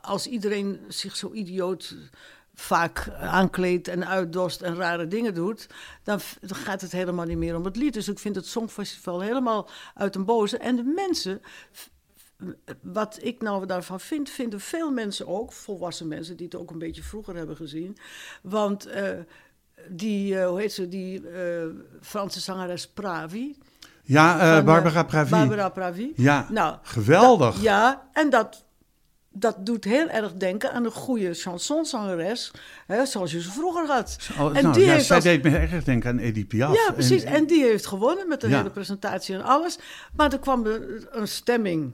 [0.00, 1.96] als iedereen zich zo idioot
[2.58, 5.66] vaak aankleedt en uitdost en rare dingen doet,
[6.02, 7.94] dan, gaat het helemaal niet meer om het lied.
[7.94, 10.58] Dus ik vind het Songfestival helemaal uit een boze.
[10.58, 11.40] En de mensen,
[12.80, 16.78] wat ik nou daarvan vind, vinden veel mensen ook, volwassen mensen die het ook een
[16.78, 17.96] beetje vroeger hebben gezien.
[18.42, 19.10] Want eh,
[19.88, 21.66] die, eh, hoe heet ze, die eh,
[22.00, 23.56] Franse zangeres Pravi.
[24.02, 25.30] ja van, Barbara Pravi.
[25.30, 26.12] Barbara Pravi.
[26.16, 27.62] Ja, Nou, geweldig.
[27.62, 28.64] ja, en dat,
[29.38, 32.50] dat doet heel erg denken aan een goede chansonzangeres,
[32.86, 34.18] hè, zoals je ze vroeger had.
[34.38, 36.74] Oh, en nou, die ja, heeft zij als- deed me erg denken aan Edith Piaf.
[36.86, 37.22] ja, precies.
[37.22, 38.56] En, die heeft gewonnen met de Ja.
[38.56, 39.78] hele presentatie en alles.
[40.16, 40.66] Maar er kwam
[41.10, 41.92] een stemming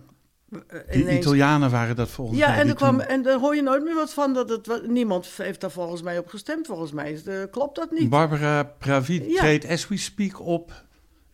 [0.50, 0.58] eh,
[0.90, 1.18] die ineens.
[1.26, 2.48] Italianen waren dat volgens mij.
[2.48, 4.34] Ja, en, er kwam, en daar hoor je nooit meer wat van.
[4.34, 6.66] Dat het, niemand heeft daar volgens mij op gestemd.
[6.66, 8.08] Volgens mij is klopt dat niet.
[8.08, 9.38] Barbara Pravi Ja.
[9.38, 10.83] treedt as we speak op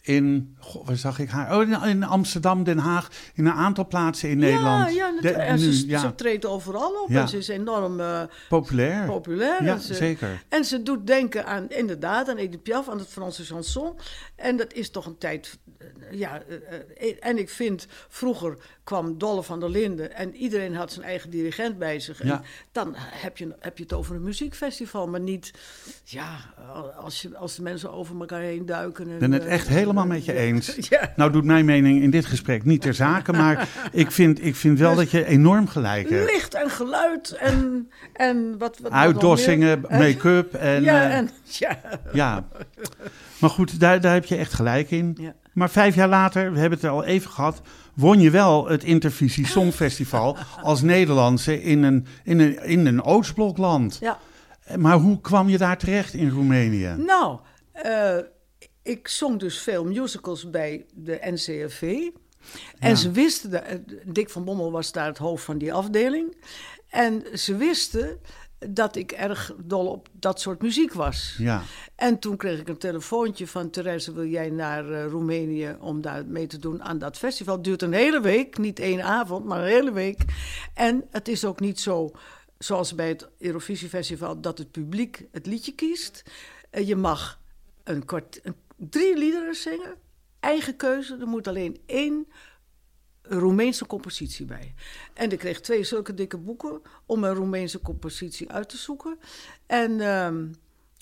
[0.02, 1.56] in, goh, waar zag ik haar?
[1.56, 4.94] Oh, in, Amsterdam, Den Haag, in een aantal plaatsen in Nederland.
[4.94, 7.08] Ja, ja, De- en nu, ze, ja, ze treedt overal op.
[7.08, 7.20] Ja.
[7.20, 9.06] En ze is enorm eh, populair.
[9.06, 9.64] populair.
[9.64, 10.44] Ja, En ze- zeker.
[10.48, 13.92] En ze doet denken aan, inderdaad, aan Edith Piaf, aan het Franse chanson.
[14.36, 16.42] En dat is toch een tijd, eh, ja,
[16.98, 21.30] eh, en ik vind, vroeger kwam Dolle van der Linden en iedereen had zijn eigen
[21.30, 22.20] dirigent bij zich.
[22.20, 25.50] En dan heb je, heb je het over een muziekfestival, maar niet,
[26.04, 26.36] ja,
[26.96, 29.10] als, je, als de mensen over elkaar heen duiken.
[29.10, 30.76] En, ben het echt helemaal met je eens.
[30.88, 31.12] Ja.
[31.16, 34.78] Nou doet mijn mening in dit gesprek niet ter zake, maar ik vind, ik vind
[34.78, 36.30] wel dat je enorm gelijk hebt.
[36.32, 40.82] Licht en geluid en, en wat, wat, Uitdossingen, make-up en...
[40.82, 41.78] ja, eh, en, ja.
[42.12, 42.44] Ja,
[43.38, 45.16] maar goed, daar, daar heb je echt gelijk in.
[45.20, 45.34] Ja.
[45.52, 47.60] Maar vijf jaar later, we hebben het er al even gehad,
[47.94, 53.98] won je wel het Intervisie Songfestival als Nederlandse in een, in een, in een Oostblokland.
[54.00, 54.18] ja.
[54.76, 56.94] Maar hoe kwam je daar terecht in Roemenië?
[56.96, 57.38] Nou,
[57.72, 58.16] eh,
[58.82, 61.82] ik zong dus veel musicals bij de NCRV.
[62.78, 62.94] En Ja.
[62.94, 66.36] ze wisten, de, eh, Dick van Bommel was daar het hoofd van die afdeling.
[66.88, 68.18] En ze wisten
[68.68, 71.34] dat ik erg dol op dat soort muziek was.
[71.38, 71.62] Ja.
[71.94, 76.26] En toen kreeg ik een telefoontje van Therese, wil jij naar eh, Roemenië om daar
[76.26, 77.54] mee te doen aan dat festival?
[77.54, 80.18] Het duurt een hele week, niet één avond, maar een hele week.
[80.74, 82.10] En het is ook niet zo,
[82.58, 86.22] zoals bij het Eurovisie Festival, dat het publiek het liedje kiest.
[86.70, 87.40] Eh, je mag
[87.84, 88.54] een kort, een,
[88.88, 89.94] drie liederen zingen,
[90.40, 91.16] eigen keuze.
[91.20, 92.26] Er moet alleen één
[93.22, 94.74] Roemeense compositie bij.
[95.14, 99.18] En ik kreeg twee zulke dikke boeken om een Roemeense compositie uit te zoeken.
[99.66, 100.46] En ehm,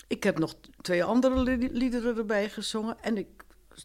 [0.07, 2.97] ik heb nog twee andere li- liederen erbij gezongen.
[3.01, 3.27] En ik,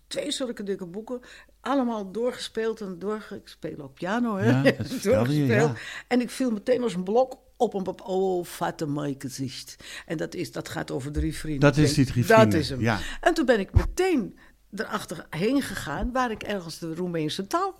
[0.06, 1.20] twee zulke dikke boeken,
[1.60, 4.36] allemaal doorgespeeld en doorgespeeld op piano.
[4.36, 4.50] Hè?
[4.50, 4.62] Ja,
[5.02, 5.74] dat je, ja.
[6.08, 8.44] En ik viel meteen als een blok op een bep- Oh,
[8.86, 9.76] mijn gezicht.
[10.06, 11.60] En dat, is, dat gaat over drie vrienden.
[11.60, 12.80] Dat is die drie Dat vrienden, is hem.
[12.80, 12.98] ja.
[13.20, 14.38] En toen ben ik meteen
[14.76, 16.12] erachter heen gegaan...
[16.12, 17.74] waar ik ergens de Roemeense taal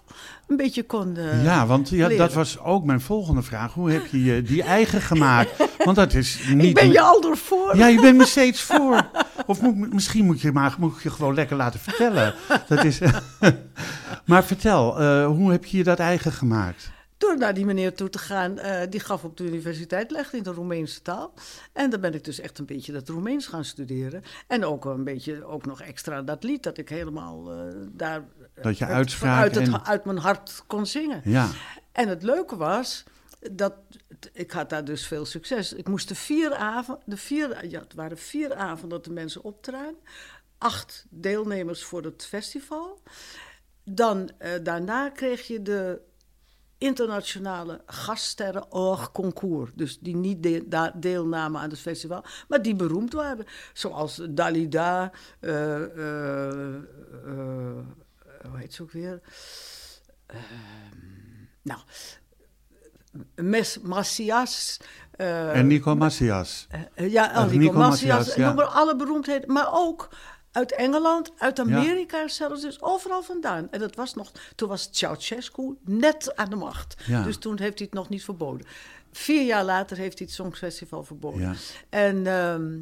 [0.47, 2.17] een beetje kon eh, Ja, want ja, leren.
[2.17, 3.73] dat was ook mijn volgende vraag.
[3.73, 5.51] Hoe heb je je die eigen gemaakt?
[5.85, 6.65] Want dat is niet...
[6.65, 7.77] Ik ben je al ervoor.
[7.77, 9.11] Ja, je bent me steeds voor.
[9.47, 12.35] Of moet, misschien moet je maar moet ik je gewoon lekker laten vertellen.
[12.69, 12.99] Dat is...
[14.27, 16.91] maar vertel, eh, hoe heb je je dat eigen gemaakt?
[17.25, 20.43] Door naar die meneer toe te gaan, eh, die gaf op de universiteit les in
[20.43, 21.35] de Roemeense taal.
[21.73, 24.23] En dan ben ik dus echt een beetje dat Roemeens gaan studeren.
[24.47, 27.59] En ook een beetje, ook nog extra dat lied dat ik helemaal eh,
[27.93, 28.25] daar...
[28.55, 31.21] eh, Dat je uit- uitspraak en- uit mijn hart kon zingen.
[31.25, 31.49] Ja,
[31.93, 33.05] En het leuke was
[33.53, 33.75] dat
[34.33, 35.73] ik had daar dus veel succes.
[35.73, 39.45] Ik moest de vier avonden, de vier, ja, het waren vier avonden dat de mensen
[39.45, 39.97] optraden.
[40.59, 43.01] Acht deelnemers voor het festival.
[43.85, 44.31] Dan
[44.63, 46.01] daarna kreeg je de
[46.85, 49.71] internationale gaststerren hors concours.
[49.75, 53.45] Dus die niet de- da- deelnamen aan het festival, maar die beroemd waren.
[53.73, 56.83] Zoals Dalida, eh, eh, eh,
[58.49, 59.21] hoe heet ze ook weer?
[60.27, 60.41] Ehm,
[61.63, 61.81] nou,
[63.35, 64.81] Mes, Macias.
[65.17, 66.67] en Nico Macias.
[66.95, 68.47] ja, Nico Macias, Macias, ja.
[68.47, 69.53] noem maar alle beroemdheden.
[69.53, 70.09] Maar ook
[70.55, 73.69] uit Engeland, uit Amerika zelfs, dus overal vandaan.
[73.71, 76.95] En dat was nog, toen was Ceausescu net aan de macht.
[77.07, 77.23] Ja.
[77.23, 78.67] Dus toen heeft hij het nog niet verboden.
[79.17, 81.41] Vier jaar later heeft hij het Songfestival verboden.
[81.41, 81.53] Ja.
[81.89, 82.73] En ehm,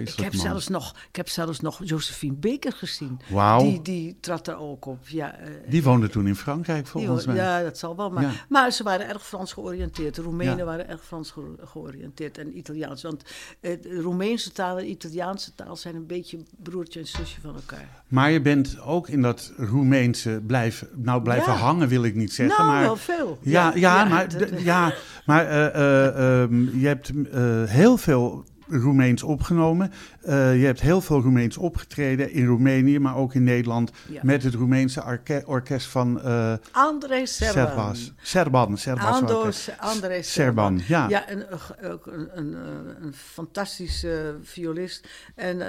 [0.00, 0.42] ik, heb man.
[0.42, 3.20] zelfs nog, ik heb zelfs nog Josephine Baker gezien.
[3.58, 5.08] Die, die trad er ook op.
[5.08, 7.34] Ja, eh, Die woonde toen in Frankrijk, volgens mij.
[7.36, 8.10] Ja, dat zal wel.
[8.10, 8.30] Maar, Ja.
[8.48, 10.14] maar ze waren erg Frans georiënteerd.
[10.14, 10.64] De Roemenen Ja.
[10.64, 13.02] waren erg Frans ge- georiënteerd en Italiaans.
[13.02, 13.22] Want
[13.60, 18.02] eh, de Roemeense taal en Italiaanse taal zijn een beetje broertje en zusje van elkaar.
[18.08, 22.56] Maar je bent ook in dat Roemeense blijven, nou blijven hangen wil ik niet zeggen.
[22.58, 23.38] nou, maar, wel veel.
[23.42, 24.94] Ja, ja, maar, ja,
[25.26, 25.44] maar
[25.80, 29.92] eh, ehm, je hebt eh, heel veel Roemeens opgenomen.
[30.20, 33.90] Eh, je hebt heel veel Roemeens opgetreden in Roemenië, maar ook in Nederland.
[34.08, 34.20] Ja.
[34.22, 37.66] Met het Roemeense orke- orkest van eh André Serban.
[37.66, 38.12] Serbas.
[38.22, 38.78] Serban.
[38.78, 39.72] Serbas Ando, orkest.
[39.78, 41.08] André Serban, ja.
[41.08, 41.44] Ja, een,
[41.80, 42.56] een, een,
[43.02, 45.08] een, fantastische violist.
[45.34, 45.62] En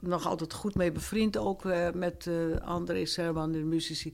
[0.00, 1.64] nog altijd goed mee bevriend ook
[1.94, 2.30] met
[2.64, 4.12] André Serban, de muzici.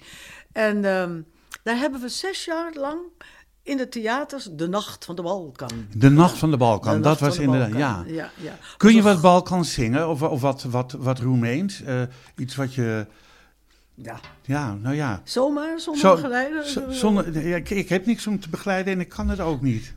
[0.53, 1.21] En ehm,
[1.63, 3.01] daar hebben we zes jaar lang
[3.63, 5.87] in de theaters De Nacht van de Balkan.
[5.95, 7.95] De Nacht van de Balkan, De dat was inderdaad, ja.
[7.95, 8.15] Balkan.
[8.15, 8.59] ja, ja.
[8.77, 11.83] Kun je wat Balkans zingen of, of wat, wat, wat Roemeens?
[11.83, 12.03] Eh,
[12.37, 13.07] iets wat je,
[14.03, 14.21] Ja.
[14.45, 15.21] ja, nou ja.
[15.25, 16.69] Zomaar, zonder Zo- begeleiden?
[16.69, 19.63] Z- Zonder, ja, ik, ik heb niks om te begeleiden en ik kan het ook
[19.63, 19.93] niet.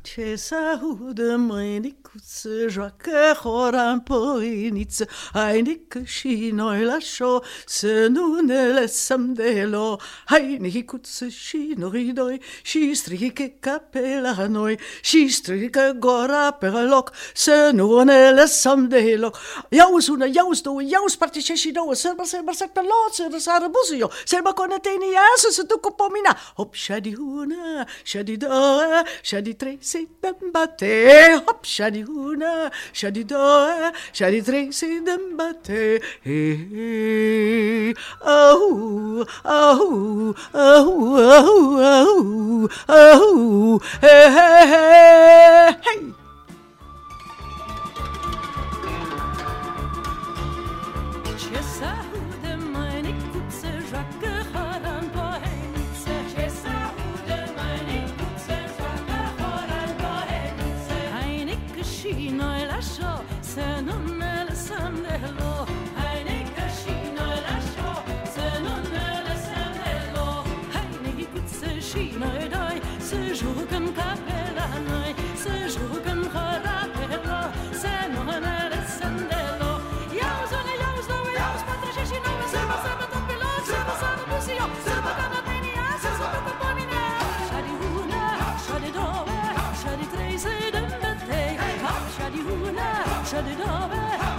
[23.93, 24.12] ですよ。
[24.25, 26.36] 狭こな手にやすすとこぽみな。
[26.56, 31.36] ホップシャディフーナー、シャディドア、シャディトレイセイダンバテ。
[31.36, 36.01] ホップシャディフーナー、シャディドア、シャディトレイセイダンバテ。
[36.25, 36.32] へ
[37.89, 44.34] へ、あほ、あほ、あほ、あほ、あほ、あほ、へへ
[44.67, 46.13] へ、へい。
[51.53, 52.03] Yes, sir.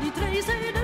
[0.00, 0.79] die Tresen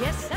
[0.00, 0.35] yes, sir.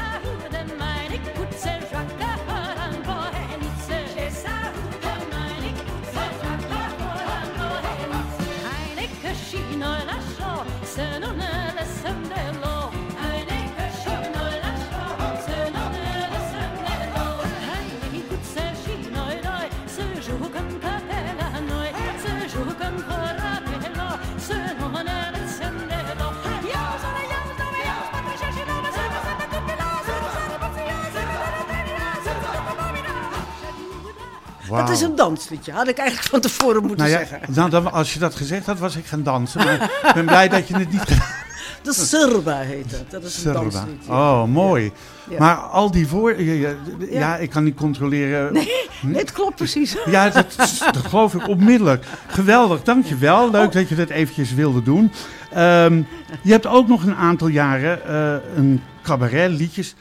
[34.69, 34.85] Wauw.
[34.85, 37.53] Dat is een dansliedje, had ik eigenlijk van tevoren moeten Nou ja, zeggen.
[37.53, 39.63] nou, dan, als je dat gezegd had, was ik gaan dansen.
[39.65, 41.27] Maar ik ben blij dat je het niet gedaan
[41.83, 43.11] De Surba heet het.
[43.11, 43.59] Dat is een Serba.
[43.59, 44.11] dansliedje.
[44.11, 44.91] Oh, mooi.
[45.29, 45.39] Ja.
[45.39, 46.41] Maar al die voor...
[47.09, 48.53] Ja, ik kan niet controleren.
[48.53, 48.69] Nee,
[49.13, 49.95] het klopt precies.
[50.05, 50.55] Ja, dat,
[50.91, 52.05] dat geloof ik onmiddellijk.
[52.27, 53.51] Geweldig, dankjewel.
[53.51, 55.11] Leuk dat je dat eventjes wilde doen.
[55.51, 56.01] Ehm,
[56.41, 59.95] je hebt ook nog een aantal jaren eh, een cabaret liedjes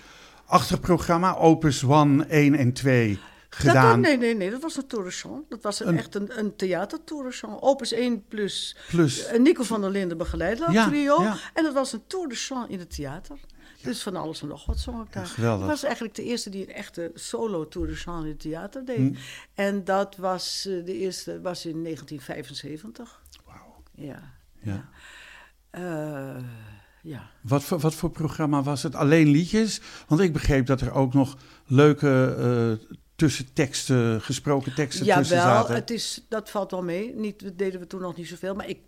[0.46, 4.00] achtig programma Opus 1, 1 en 2 Dat, gedaan.
[4.00, 5.50] nee, nee, nee, dat was een tourchant.
[5.50, 7.62] Dat was een, Een- echt een, een theatertourchant.
[7.62, 11.22] Opus 1 plus Plus, eh, Nico van der Linden begeleid dat Ja, trio.
[11.22, 11.37] ja.
[11.54, 13.38] En dat was een tour de chant in het theater.
[13.82, 15.26] Dus van alles en nog wat zong ik daar.
[15.26, 15.62] geweldig.
[15.64, 18.84] Ik was eigenlijk de eerste die een echte solo tour de chant in het theater
[18.84, 18.96] deed.
[18.96, 19.14] Hm.
[19.54, 23.22] En dat was eh, de eerste was in 1975.
[23.44, 23.82] Wauw.
[23.94, 24.34] Ja.
[24.62, 24.88] Ja.
[25.70, 26.42] Eh,
[27.02, 27.30] ja.
[27.42, 28.94] Wat, voor, wat voor programma was het?
[28.94, 29.80] Alleen liedjes?
[30.08, 32.37] Want ik begreep dat er ook nog leuke
[33.18, 35.74] eh, tussenteksten, gesproken teksten tussen Jawel, zaten.
[35.74, 37.14] het is, dat valt wel mee.
[37.14, 38.78] Niet, dat deden we toen nog niet zoveel, maar ik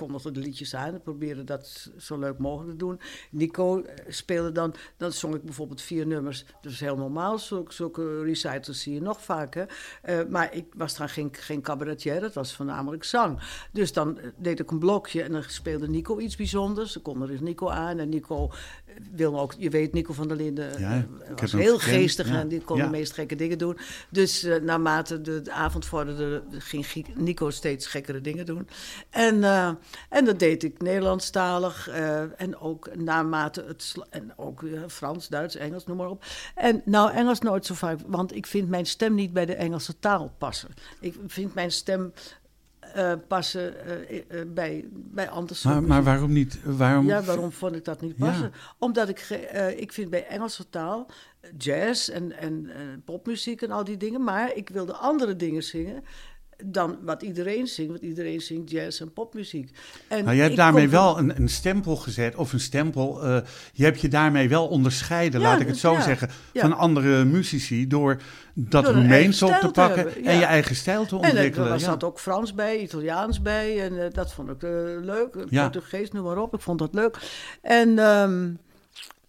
[0.00, 3.00] kondigde de liedjes aan en probeerde dat zo leuk mogelijk te doen.
[3.30, 6.44] Nico eh, speelde dan, dan zong ik bijvoorbeeld vier nummers.
[6.60, 9.66] Dat is heel normaal, zulke, zulke recitals zie je nog vaker.
[10.02, 13.40] Eh, maar ik was dan geen, geen cabaretier, dat was voornamelijk zang.
[13.72, 16.92] Dus dan eh, deed ik een blokje en dan speelde Nico iets bijzonders.
[16.92, 18.50] Dan kon er dus Nico aan en Nico
[19.10, 22.60] wil ook, je weet, Nico van der Linden Ja, eh, was heel geestig en die
[22.60, 23.78] kon de meest gekke dingen doen.
[24.10, 28.68] Dus eh, naarmate de, de avond vorderde, ging Nico steeds gekkere dingen doen.
[29.10, 29.70] En, eh,
[30.08, 31.88] en dat deed ik Nederlandstalig
[32.36, 33.94] en ook naarmate het...
[34.10, 36.24] En ook Frans, Duits, Engels, noem maar op.
[36.54, 39.98] En nou, Engels nooit zo vaak, want ik vind mijn stem niet bij de Engelse
[39.98, 40.68] taal passen.
[41.00, 42.12] Ik vind mijn stem
[42.94, 46.58] eh, passen eh, eh, bij, bij andere maar, maar waarom niet?
[46.64, 47.06] Waarom?
[47.06, 48.26] Ja, waarom vond ik dat niet Ja.
[48.26, 48.52] passen?
[48.78, 49.20] Omdat ik,
[49.76, 51.06] ik vind bij Engelse taal
[51.58, 52.70] jazz en, en
[53.04, 56.04] popmuziek en al die dingen, maar ik wilde andere dingen zingen
[56.64, 57.90] dan wat iedereen zingt.
[57.90, 59.70] Want iedereen zingt jazz en popmuziek.
[60.08, 63.22] En Nou, je hebt daarmee kom wel een, een stempel gezet, of een stempel.
[63.22, 63.38] eh,
[63.72, 66.60] je hebt je daarmee wel onderscheiden, Ja, laat ik het zo ja, zeggen, ja.
[66.60, 67.86] van andere muzici.
[67.86, 68.16] Door
[68.54, 71.22] dat Door een Roemeens eigen op te pakken hebben, en je eigen stijl te En
[71.22, 71.68] er ontwikkelen.
[71.68, 71.86] was ja.
[71.86, 73.82] zat ook Frans bij, Italiaans bij.
[73.82, 74.70] En eh, dat vond ik eh,
[75.00, 75.44] leuk.
[75.48, 75.62] Ja.
[75.62, 76.54] Portugees, noem maar op.
[76.54, 77.18] Ik vond dat leuk.
[77.62, 78.50] En, ehm,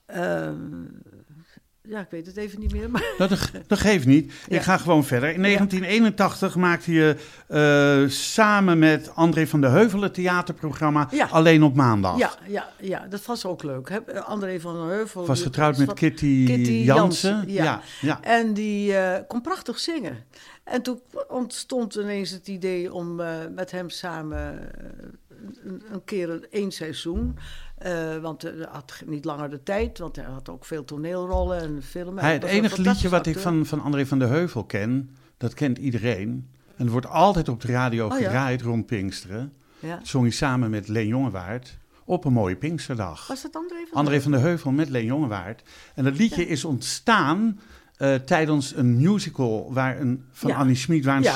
[0.06, 0.56] ehm,
[1.84, 2.90] ja, ik weet het even niet meer.
[2.90, 4.34] Maar, Dat, dat geeft niet.
[4.48, 4.56] Ja.
[4.56, 5.34] Ik ga gewoon verder.
[5.34, 7.16] In 1981 maakte je
[7.48, 11.28] eh, samen met André van de Heuvel het theaterprogramma Ja.
[11.32, 12.18] Alleen op maandag.
[12.18, 13.90] ja, ja, ja, dat was ook leuk.
[13.90, 14.22] Hè?
[14.22, 15.26] André van den Heuvel.
[15.26, 17.30] Was getrouwd met Kitty, Kitty Jansen.
[17.30, 17.64] Jansen, ja.
[17.64, 17.82] ja.
[18.02, 18.22] ja.
[18.22, 20.26] En die eh, kon prachtig zingen.
[20.64, 24.70] En toen ontstond ineens het idee om eh, met hem samen
[25.64, 27.38] een, een keer een, één seizoen.
[27.82, 31.84] Eh, want hij had niet langer de tijd, want hij had ook veel toneelrollen en
[31.84, 32.24] filmen.
[32.24, 35.78] Hij, het enige liedje wat ik van, van André van de Heuvel ken, dat kent
[35.78, 36.50] iedereen.
[36.76, 38.26] En het wordt altijd op de radio Oh ja?
[38.26, 39.54] gedraaid rond Pinksteren.
[39.80, 39.96] Ja.
[39.96, 43.28] Dat zong hij samen met Leen Jongewaard op een mooie Pinksterdag.
[43.28, 45.64] Was dat André van André van de Heuvel met Leen Jongewaard.
[45.96, 47.60] En dat liedje is ontstaan
[48.02, 50.56] eh, tijdens een musical waar een, van Ja.
[50.58, 51.32] Annie Schmid, waar een Ja.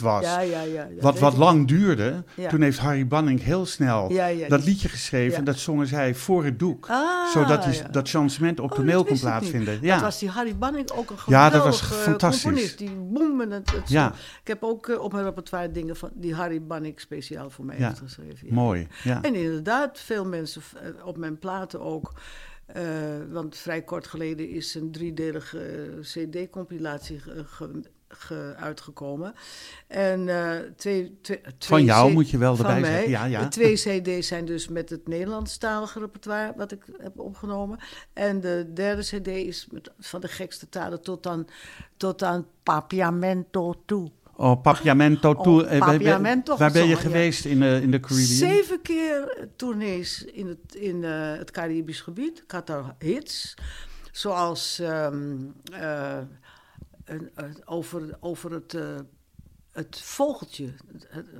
[0.00, 0.24] was.
[0.24, 0.62] Ja, ja, ja.
[0.72, 2.24] ja, wat wat lang duurde.
[2.34, 2.48] Ja.
[2.48, 5.32] Toen heeft Harry Banning heel snel Ja, ja, dat liedje geschreven.
[5.32, 5.38] ja.
[5.38, 6.86] En dat zongen zij voor het doek.
[6.90, 7.88] Ah, zodat die, ja.
[7.88, 9.74] dat changement op Oh, toneel dat kon plaatsvinden.
[9.74, 10.00] Dat Ja.
[10.00, 12.42] was die Harry Banning ook een Ja, geweldige dat was fantastisch.
[12.42, 12.78] componist.
[12.78, 12.90] Die
[13.50, 14.12] het, het Ja.
[14.40, 17.78] Ik heb ook eh, op mijn repertoire dingen van die Harry Banning speciaal voor mij
[17.78, 17.86] Ja.
[17.88, 18.46] heeft geschreven.
[18.48, 18.54] ja.
[18.54, 18.86] Mooi.
[19.02, 19.22] Ja.
[19.22, 22.12] En inderdaad, veel mensen eh, op mijn platen ook.
[22.74, 22.84] Eh,
[23.30, 29.34] want vrij kort geleden is een driedelige eh, CD-compilatie ge- ge- ge- uitgekomen.
[29.86, 32.90] En eh, twee, twee, twee Van jou moet je wel erbij mij.
[32.90, 33.10] zeggen.
[33.10, 33.42] Ja, ja.
[33.42, 37.78] De twee CD's zijn dus met het Nederlandstalige repertoire wat ik heb opgenomen.
[38.12, 41.46] En de derde CD is met, van de gekste talen tot aan,
[41.96, 44.10] tot aan Papiamento toe.
[44.40, 45.64] Oh, Papiamento Oh, toe.
[45.64, 46.96] eh, Papiamento Waar ben je ja.
[46.96, 48.26] geweest in, de in de Caribbean?
[48.50, 52.38] Zeven keer tournees in het, in, eh, het Caribisch gebied.
[52.38, 53.54] Ik had daar hits.
[54.12, 55.36] Zoals ehm,
[55.72, 56.18] eh,
[57.04, 58.96] een- een- over, over het, eh,
[59.72, 60.72] het vogeltje.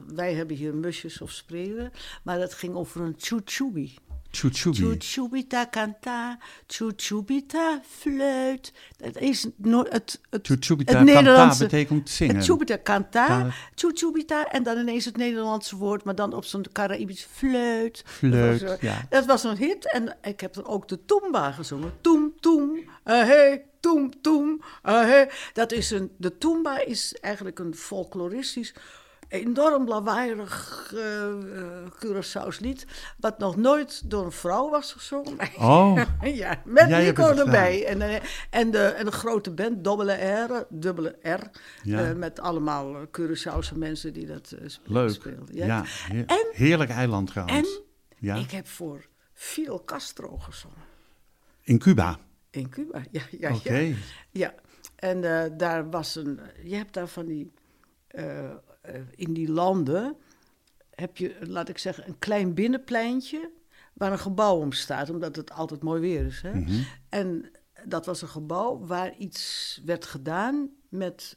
[0.06, 1.90] Wij hebben hier musjes of spreeuwen.
[2.22, 3.94] Maar dat ging over een chuchubi.
[4.30, 4.96] Chuchubi.
[4.98, 8.72] Chuchubita canta, chuchubita fluit.
[8.96, 11.62] Dat is no- het, het, Chuchubita het canta Nederlandse.
[11.62, 12.36] betekent zingen.
[12.36, 17.26] Het chubita canta, chuchubita en dan ineens het Nederlandse woord, maar dan op zo'n Caraïbisch
[17.30, 18.02] fluit.
[18.06, 19.06] Fluit, Dat was, ja.
[19.10, 21.92] Dat was een hit en ik heb er ook de Toomba gezongen.
[22.00, 25.26] Toem, toem, ahé, toem, toem, ahé.
[25.52, 28.74] Dat is een, de Toomba is eigenlijk een folkloristisch,
[29.30, 31.34] enorm lawaaierig uh,
[31.98, 32.86] Curaçao's lied,
[33.18, 35.36] wat nog nooit door een vrouw was gezongen.
[35.58, 37.86] Oh, Ja, met Jij Nico erbij.
[37.86, 41.50] En, eh, en, de, en de grote band, dubbele R, dubbele R.
[41.82, 42.12] Ja.
[42.14, 45.10] met allemaal Curaçaose mensen die dat leuk.
[45.10, 45.56] speelden.
[45.56, 47.58] Ja, heer- En- heerlijk eiland trouwens.
[47.76, 47.82] En
[48.18, 48.34] ja.
[48.34, 50.76] ik heb voor Fidel Castro gezongen.
[51.62, 52.18] In Cuba.
[52.50, 53.22] In Cuba, ja.
[53.38, 53.78] ja, Oké.
[53.78, 53.94] ja.
[54.30, 54.54] ja.
[54.96, 55.20] En
[55.56, 56.40] daar was een...
[56.64, 57.52] Je hebt daar van die...
[59.14, 60.16] in die landen
[60.90, 63.50] heb je, laat ik zeggen, een klein binnenpleintje...
[63.92, 66.40] waar een gebouw om staat, omdat het altijd mooi weer is.
[66.40, 66.54] Hè?
[66.54, 66.82] Mhm.
[67.08, 67.50] En
[67.84, 71.36] dat was een gebouw waar iets werd gedaan met...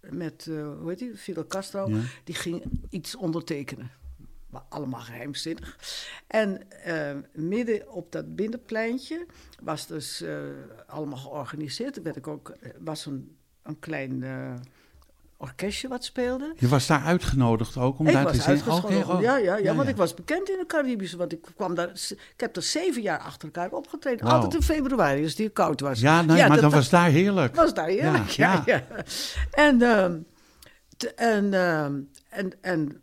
[0.00, 1.16] met eh, hoe heet die?
[1.16, 1.88] Fidel Castro.
[1.88, 2.00] Ja.
[2.24, 3.90] Die ging iets ondertekenen.
[4.50, 5.78] Maar allemaal geheimzinnig.
[6.26, 9.26] En eh, midden op dat binnenpleintje
[9.62, 10.38] was dus eh,
[10.86, 11.96] allemaal georganiseerd.
[11.96, 14.54] Er werd ik ook, eh, was een, een klein eh,
[15.40, 16.52] orkestje wat speelde.
[16.56, 18.46] Je was daar uitgenodigd ook om ik daar te zingen?
[18.48, 18.98] uitgescholden.
[19.04, 19.20] Oké, oh.
[19.20, 19.90] ja, ja, ja, want ja.
[19.90, 21.16] ik was bekend in de Caribische.
[21.16, 21.88] Want ik, kwam daar,
[22.34, 24.26] ik heb er zeven jaar achter elkaar opgetreden.
[24.26, 26.00] Altijd in februari, als het hier koud was.
[26.00, 27.54] Ja, nee, maar dat- was daar heerlijk.
[27.54, 28.84] was daar heerlijk, Ja, ja.
[29.50, 30.18] En, ehm,
[30.96, 33.02] te- en, ehm, en, en,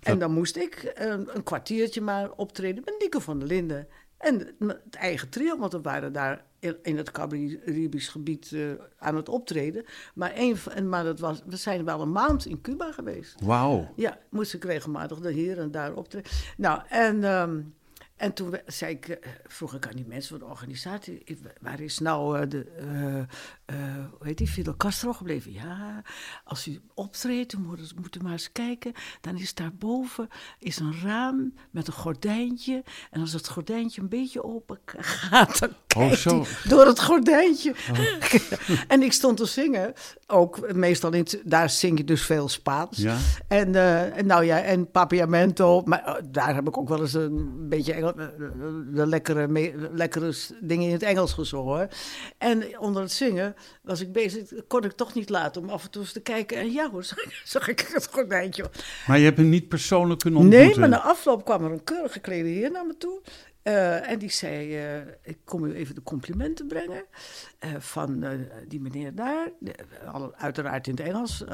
[0.00, 3.88] en dan moest ik een, een kwartiertje maar optreden met Nico van der Linden.
[4.18, 6.44] En het eigen trio, want we waren daar
[6.82, 8.62] in, het Caribisch gebied eh,
[8.98, 9.84] aan het optreden.
[10.14, 13.40] Maar, een, van- en, maar dat was, we zijn wel een maand in Cuba geweest.
[13.42, 13.92] Wauw.
[13.96, 16.30] Ja, moest ik regelmatig de hier en daar optreden.
[16.56, 17.60] Nou, en, ehm,
[18.16, 21.22] en toen zei ik, eh, vroeg ik aan die mensen van de organisatie,
[21.60, 22.66] waar is nou eh, de,
[23.70, 23.76] eh,
[24.18, 25.52] hoe heet die, Fidel Castro gebleven?
[25.52, 26.02] Ja,
[26.44, 30.28] als u optreedt, moet, moet u maar eens kijken, dan is daarboven
[30.58, 32.82] is een raam met een gordijntje.
[33.10, 36.44] En als het gordijntje een beetje open gaat, dan Oh, kijkt zo.
[36.68, 37.74] door het gordijntje.
[38.88, 39.92] en ik stond te zingen,
[40.26, 42.98] ook meestal in, daar zing je dus veel Spaans.
[42.98, 43.16] Ja.
[43.48, 43.74] En,
[44.14, 47.92] en nou ja, en Papiamento, maar eh, daar heb ik ook wel eens een beetje
[47.92, 48.08] eh,
[48.94, 51.88] de lekkere, me- lekkere dingen in het Engels gezongen.
[52.38, 55.90] En onder het zingen was ik bezig, kon ik toch niet laten om af en
[55.90, 56.58] toe eens te kijken.
[56.58, 57.04] En ja hoor,
[57.44, 58.70] zag ik, het gordijntje.
[59.06, 60.68] Maar je hebt hem niet persoonlijk kunnen ontmoeten?
[60.68, 63.20] Nee, maar na afloop kwam er een keurig geklede heer naar me toe.
[63.62, 67.04] Eh, en die zei, eh, ik kom u even de complimenten brengen
[67.58, 68.24] eh, van
[68.68, 69.52] die meneer daar.
[70.36, 71.44] Uiteraard in het Engels,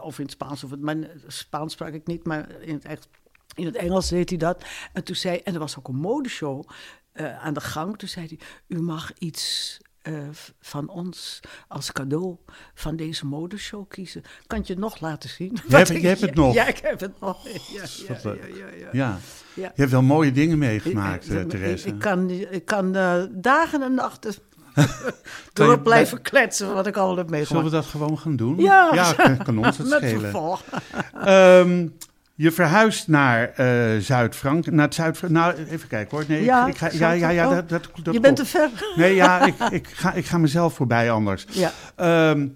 [0.00, 0.64] of in het Spaans.
[0.64, 3.08] Of het, Spaans sprak ik niet, maar in het, echt,
[3.54, 4.64] in het Engels deed hij dat.
[4.92, 6.68] En toen zei, en er was ook een modeshow
[7.14, 7.98] aan de gang.
[7.98, 8.38] Toen zei hij,
[8.78, 10.12] u mag iets eh,
[10.60, 12.36] van ons als cadeau
[12.74, 14.22] van deze modeshow kiezen.
[14.46, 15.58] Kan je nog laten zien?
[15.68, 16.54] Je hebt- je hebt het nog?
[16.54, 17.48] Ja, ik heb het nog.
[17.48, 17.82] Ja,
[18.26, 18.34] ja,
[18.78, 19.18] ja, ja.
[19.54, 21.88] Je hebt wel mooie dingen meegemaakt, ik, eh, ik- Therese.
[21.88, 24.34] ik kan, ik kan eh, dagen en nachten
[25.52, 27.70] door je- blijven kletsen wat ik al heb Zullen we meegemaakt.
[27.70, 28.56] dat gewoon gaan doen?
[28.58, 28.90] Ja.
[28.94, 30.20] ja kan, kan ons het Met schelen.
[30.20, 30.62] vervolg.
[31.14, 31.88] Ehm,
[32.40, 34.76] je verhuist naar eh Zuid-Frankrijk.
[34.76, 36.26] Naar het Zuid nou, even kijken hoor.
[36.28, 37.54] Nee, Ja, ik, ik ga, ja, ja, ja, oh.
[37.54, 38.70] dat, dat, dat Je bent te ver.
[38.96, 41.46] Nee, ja, ik, ik, ga, ik ga mezelf voorbij anders.
[41.50, 41.72] Ja.
[41.96, 42.48] Ehm,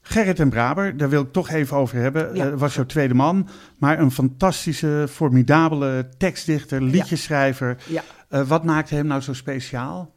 [0.00, 2.34] Gerrit en Braber, daar wil ik toch even over hebben.
[2.34, 2.46] Ja.
[2.46, 3.48] Eh, was jouw tweede man,
[3.78, 7.76] maar een fantastische, formidabele tekstdichter, liedjeschrijver.
[7.86, 8.02] Ja.
[8.28, 10.14] Eh, wat maakte hem nou zo speciaal?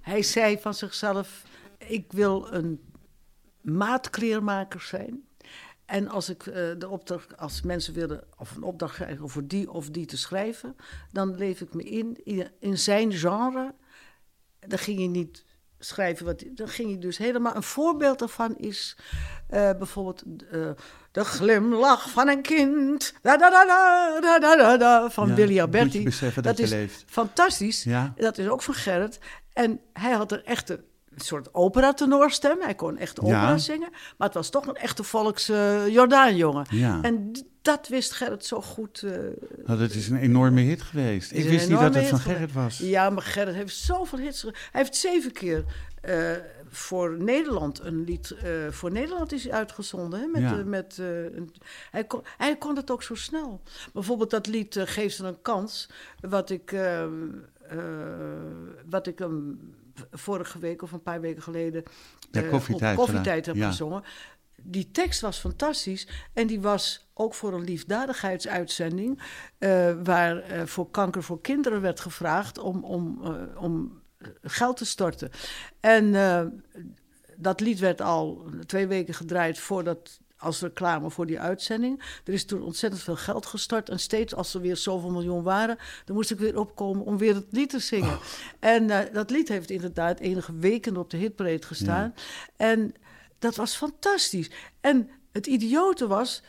[0.00, 1.42] Hij zei van zichzelf:
[1.78, 2.80] Ik wil een
[3.60, 5.25] maatkleermaker zijn.
[5.86, 9.70] En als ik eh, de opdracht, als mensen willen of een opdracht krijgen voor die
[9.70, 10.76] of die te schrijven,
[11.12, 12.20] dan leef ik me in,
[12.60, 13.74] in, zijn genre.
[14.60, 15.44] Dan ging je niet
[15.78, 16.44] schrijven wat.
[16.54, 17.54] Dan ging je dus helemaal.
[17.56, 18.96] Een voorbeeld daarvan is
[19.48, 20.70] eh, bijvoorbeeld eh,
[21.10, 23.14] de glimlach van een kind.
[23.22, 26.10] Da, da, da, van Ja, Willy Alberti.
[26.42, 27.04] dat je is leeft.
[27.06, 27.82] fantastisch.
[27.82, 28.12] Ja.
[28.16, 29.18] Dat is ook van Gerrit.
[29.52, 30.84] En hij had een echte
[31.16, 32.56] een soort opera-tenorstem.
[32.60, 33.58] Hij kon echt opera Ja.
[33.58, 33.88] zingen.
[33.90, 36.66] Maar het was toch een echte volks eh Jordaanjongen.
[36.70, 36.98] Ja.
[37.02, 39.02] En dat wist Gerrit zo goed.
[39.02, 39.10] eh,
[39.66, 41.32] Nou, dat is een enorme hit geweest.
[41.32, 42.78] Ik wist niet dat het van Gerrit was.
[42.78, 44.42] Ja, maar Gerrit heeft zoveel hits.
[44.42, 45.64] Hij heeft zeven keer
[46.00, 46.30] eh,
[46.68, 48.30] voor Nederland een lied.
[48.30, 50.20] eh, voor Nederland is hij uitgezonden.
[50.20, 50.62] Hè, met, Ja.
[50.64, 51.52] met, een-
[51.90, 53.60] hij, kon, hij kon het ook zo snel.
[53.92, 55.88] Bijvoorbeeld dat lied Geef ze een kans.
[56.20, 57.08] Wat ik, eh, eh,
[58.88, 59.58] wat ik hem
[60.10, 61.82] vorige week of een paar weken geleden.
[62.30, 63.68] Ja, eh, Koffietijd op koffietijd heb ja.
[63.68, 64.02] gezongen.
[64.62, 69.22] Die tekst was fantastisch en die was ook voor een liefdadigheidsuitzending,
[69.58, 73.20] eh, waar eh, voor kanker voor kinderen werd gevraagd om, om,
[73.56, 74.02] om
[74.42, 75.30] geld te storten.
[75.80, 76.12] En
[77.36, 82.02] dat lied werd al twee weken gedraaid voordat als reclame voor die uitzending.
[82.24, 83.88] Er is toen ontzettend veel geld gestort.
[83.88, 87.34] En steeds als er weer zoveel miljoen waren, dan moest ik weer opkomen om weer
[87.34, 88.18] het lied te zingen.
[88.58, 92.14] En eh, dat lied heeft inderdaad enige weken op de hitparade gestaan.
[92.56, 92.94] En
[93.38, 94.50] dat was fantastisch.
[94.80, 96.42] En het idiote was,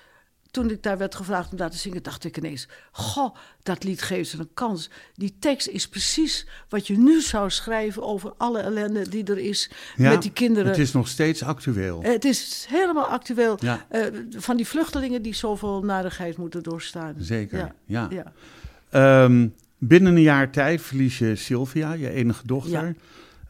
[0.52, 4.02] toen ik daar werd gevraagd om daar te zingen, dacht ik ineens: Goh, dat lied
[4.02, 4.90] geeft ze een kans.
[5.16, 9.70] Die tekst is precies wat je nu zou schrijven over alle ellende die er is
[9.96, 10.70] Ja, met die kinderen.
[10.70, 12.02] Het is nog steeds actueel.
[12.02, 13.58] Eh, Het is helemaal actueel.
[13.60, 13.86] Ja.
[13.90, 17.16] Eh, van die vluchtelingen die zoveel narigheid moeten doorstaan.
[17.18, 17.74] Zeker, Ja.
[17.86, 18.08] ja.
[18.12, 18.32] ja.
[18.90, 22.96] Ehm, binnen een jaar tijd verlies je Sylvia, je enige dochter,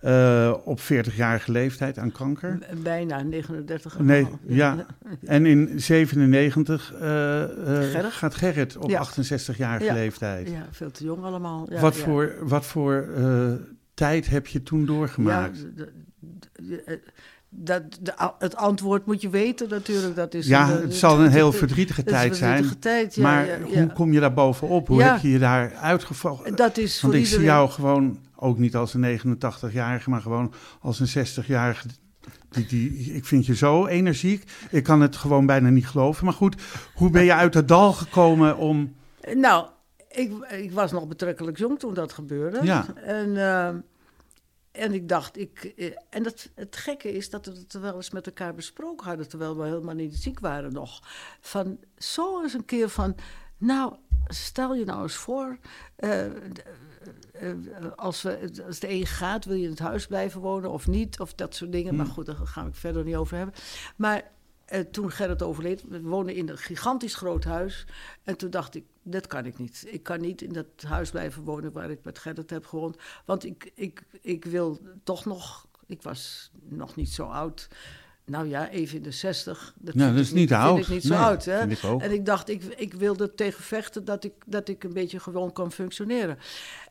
[0.07, 2.59] eh, op 40-jarige leeftijd aan kanker.
[2.83, 3.97] Bijna 39.
[3.97, 4.85] en Nee, ja.
[5.25, 7.49] En in 97 eh, eh,
[7.91, 8.13] Gerrit?
[8.13, 8.99] gaat Gerrit op Ja.
[9.05, 9.93] 68-jarige Ja.
[9.93, 10.49] leeftijd.
[10.49, 11.67] Ja, veel te jong allemaal.
[11.69, 11.95] Ja, wat.
[11.95, 13.07] Voor, wat voor
[13.93, 15.65] tijd heb je toen doorgemaakt?
[17.49, 20.15] Dat, de, het antwoord moet je weten natuurlijk.
[20.15, 22.49] Dat is Ja, een, het zal een heel het- verdrietige het tijd zijn.
[22.51, 23.81] verdrietige tijd, ja, maar ja, ja.
[23.81, 24.87] hoe kom je daar bovenop?
[24.87, 26.55] Hoe heb je je daar uitgevallen?
[26.55, 30.53] Dat is voor Want ik zie jou gewoon, ook niet als een 89-jarige, maar gewoon
[30.79, 31.87] als een 60-jarige.
[32.49, 34.51] Die, die, ik vind je zo energiek.
[34.69, 36.25] Ik kan het gewoon bijna niet geloven.
[36.25, 36.61] Maar goed,
[36.95, 38.95] hoe ben je uit het dal gekomen om...
[39.33, 39.67] Nou,
[40.09, 42.63] ik, ik was nog betrekkelijk jong toen dat gebeurde.
[42.63, 42.85] Ja.
[42.95, 43.67] En, eh,
[44.71, 48.11] en ik dacht, ik, eh, en het, het gekke is dat we het wel eens
[48.11, 51.01] met elkaar besproken hadden, terwijl we helemaal niet ziek waren nog.
[51.41, 53.15] Van zo eens een keer van,
[53.57, 53.95] nou,
[54.27, 55.57] stel je nou eens voor,
[55.95, 56.63] eh, d-
[57.33, 57.51] eh,
[57.95, 61.19] als, we, als de een gaat, wil je in het huis blijven wonen of niet,
[61.19, 61.95] of dat soort dingen.
[61.95, 63.55] Maar goed, daar gaan we het verder niet over hebben.
[63.95, 64.31] Maar
[64.65, 67.85] eh, toen Gerrit overleed, we woonden in een gigantisch groot huis.
[68.23, 69.83] En toen dacht ik, dat kan ik niet.
[69.87, 72.97] Ik kan niet in dat huis blijven wonen waar ik met Gerrit heb gewoond.
[73.25, 77.67] Want ik, ik, ik wil toch nog, ik was nog niet zo oud.
[78.31, 79.73] Nou ja, even in de zestig.
[79.77, 80.75] Dat Nou, vind dat ik is niet oud.
[80.75, 81.67] Vind ik niet zo Nee, oud, hè?
[81.67, 81.81] ik.
[81.81, 85.53] En ik dacht, ik, ik wilde tegen vechten dat ik, dat ik een beetje gewoon
[85.53, 86.37] kan functioneren.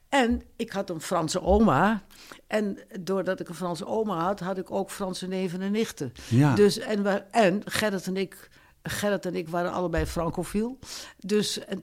[0.08, 2.02] En ik had een Franse oma.
[2.46, 6.12] En doordat ik een Franse oma had, had ik ook Franse neven en nichten.
[6.28, 6.54] Ja.
[6.54, 8.48] Dus, en, we, en Gerrit en ik...
[8.82, 10.78] Gerrit en ik waren allebei francofiel.
[11.18, 11.74] Dus eh,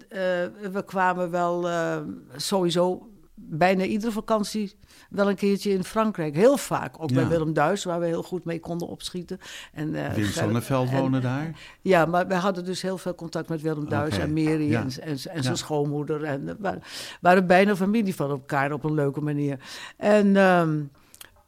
[0.71, 1.97] we kwamen wel eh,
[2.35, 4.75] sowieso bijna iedere vakantie
[5.09, 6.35] wel een keertje in Frankrijk.
[6.35, 7.01] Heel vaak.
[7.01, 7.27] Ook bij.
[7.27, 9.39] Willem Duis, waar we heel goed mee konden opschieten.
[9.73, 11.59] En, eh, Wim Sonneveld woonde daar.
[11.81, 14.81] ja, maar we hadden dus heel veel contact met Willem Duis en Mary ja.
[14.81, 15.55] en, en, en zijn Ja.
[15.55, 16.23] schoonmoeder.
[16.23, 16.81] En we waren,
[17.21, 19.59] waren bijna familie van elkaar op een leuke manier.
[19.97, 20.81] En, ehm,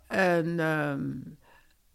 [0.08, 1.02] en, ehm,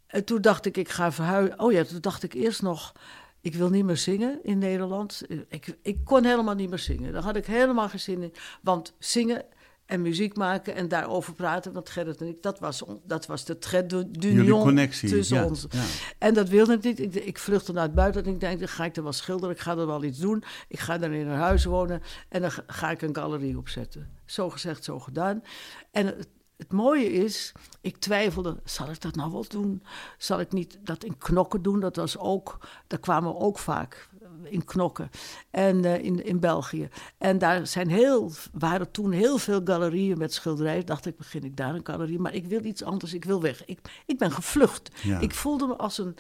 [0.06, 1.60] en toen dacht ik, ik ga verhuizen.
[1.60, 2.92] Oh ja, toen dacht ik eerst nog,
[3.40, 5.22] ik wil niet meer zingen in Nederland.
[5.48, 7.12] Ik, ik kon helemaal niet meer zingen.
[7.12, 8.32] Daar had ik helemaal geen zin in.
[8.62, 9.44] Want zingen
[9.90, 11.72] en muziek maken en daarover praten.
[11.72, 15.08] Want Gerrit en ik, dat was, on- dat was de trait d'union connectie.
[15.08, 15.66] tussen ja, ons.
[15.70, 15.82] ja.
[16.18, 17.00] En dat wilde ik niet.
[17.00, 19.54] Ik, ik vluchtte naar het buiten en ik denk, dan ga ik er wel schilderen.
[19.54, 20.42] Ik ga er wel iets doen.
[20.68, 24.10] Ik ga dan in een huis wonen en dan ga- ik een galerie opzetten.
[24.24, 25.42] Zo gezegd, zo gedaan.
[25.90, 29.82] En het, het mooie is, ik twijfelde, zal ik dat nou wel doen?
[30.18, 31.80] Zal ik niet dat in knokken doen?
[31.80, 34.08] Dat was ook, daar kwamen we ook vaak
[34.44, 35.10] in knokken
[35.50, 36.88] en eh, in, in België.
[37.18, 40.86] En daar zijn heel, waren toen heel veel galerieën met schilderijen.
[40.86, 42.18] Dacht ik, begin ik daar een galerie?
[42.18, 43.64] Maar ik wil iets anders, ik wil weg.
[43.64, 44.90] Ik, ik ben gevlucht.
[45.02, 45.18] Ja.
[45.18, 46.16] Ik voelde me als een...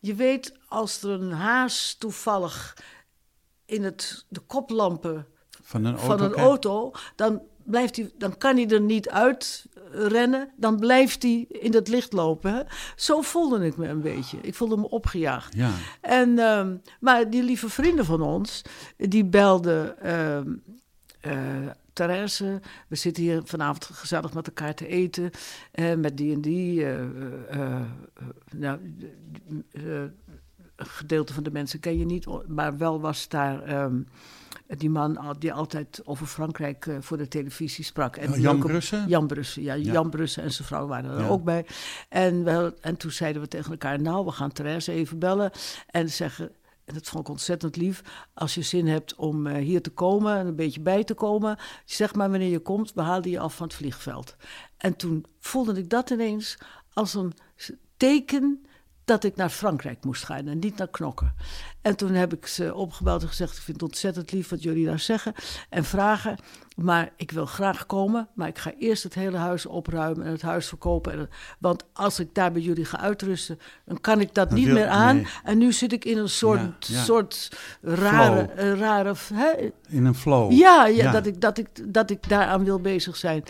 [0.00, 2.76] Je weet, als er een haas toevallig
[3.64, 5.26] in het, de koplampen
[5.62, 6.06] Van een auto.
[6.06, 11.22] van een auto, dan, blijft hij, dan kan hij er niet uit rennen, dan blijft
[11.22, 12.54] hij in het licht lopen.
[12.54, 12.60] Hè?
[12.96, 14.38] Zo voelde ik me een beetje.
[14.42, 15.54] Ik voelde me opgejaagd.
[15.54, 15.70] Ja.
[16.00, 18.62] En, ehm, maar die lieve vrienden van ons,
[18.96, 19.98] die belden
[21.20, 25.30] eh, Therese, we zitten hier vanavond gezellig met elkaar te eten,
[25.72, 26.84] eh, met die en die.
[26.84, 27.06] eh, eh,
[27.50, 27.80] eh,
[28.56, 28.78] nou,
[29.72, 29.82] eh,
[30.76, 34.00] een gedeelte van de mensen ken je niet, maar wel was daar ehm,
[34.78, 38.16] die man die altijd over Frankrijk eh, voor de televisie sprak.
[38.16, 39.08] En Oh, Jan ook Brussen?
[39.08, 39.74] Jan Brussen, ja.
[39.74, 39.92] Ja.
[39.92, 41.28] Jan Brussen en zijn vrouw waren er Ja.
[41.28, 41.66] ook bij.
[42.08, 45.50] En, wel, en toen zeiden we tegen elkaar, nou, we gaan Therese even bellen
[45.86, 46.50] en zeggen...
[46.84, 48.02] En dat vond ik ontzettend lief.
[48.34, 51.58] Als je zin hebt om eh, hier te komen en een beetje bij te komen,
[51.84, 54.36] zeg maar wanneer je komt, we halen je af van het vliegveld.
[54.76, 56.58] En toen voelde ik dat ineens
[56.92, 57.32] als een
[57.96, 58.64] teken
[59.04, 61.34] dat ik naar Frankrijk moest gaan en niet naar Knokken.
[61.82, 64.86] En toen heb ik ze opgebeld en gezegd: Ik vind het ontzettend lief wat jullie
[64.86, 65.32] daar zeggen
[65.68, 66.36] en vragen.
[66.76, 70.42] Maar ik wil graag komen, maar ik ga eerst het hele huis opruimen en het
[70.42, 71.12] huis verkopen.
[71.12, 71.28] En,
[71.58, 74.86] want als ik daar bij jullie ga uitrusten, dan kan ik dat niet wil- meer
[74.88, 75.16] aan.
[75.16, 75.26] nee.
[75.44, 77.02] En nu zit ik in een soort, Ja, ja.
[77.02, 77.48] soort
[77.82, 78.58] rare, Flow.
[78.58, 80.52] eh, rare hè, In een flow.
[80.52, 81.10] ja, ja, Ja.
[81.12, 83.42] Dat, ik, dat, ik, dat ik daaraan wil bezig zijn.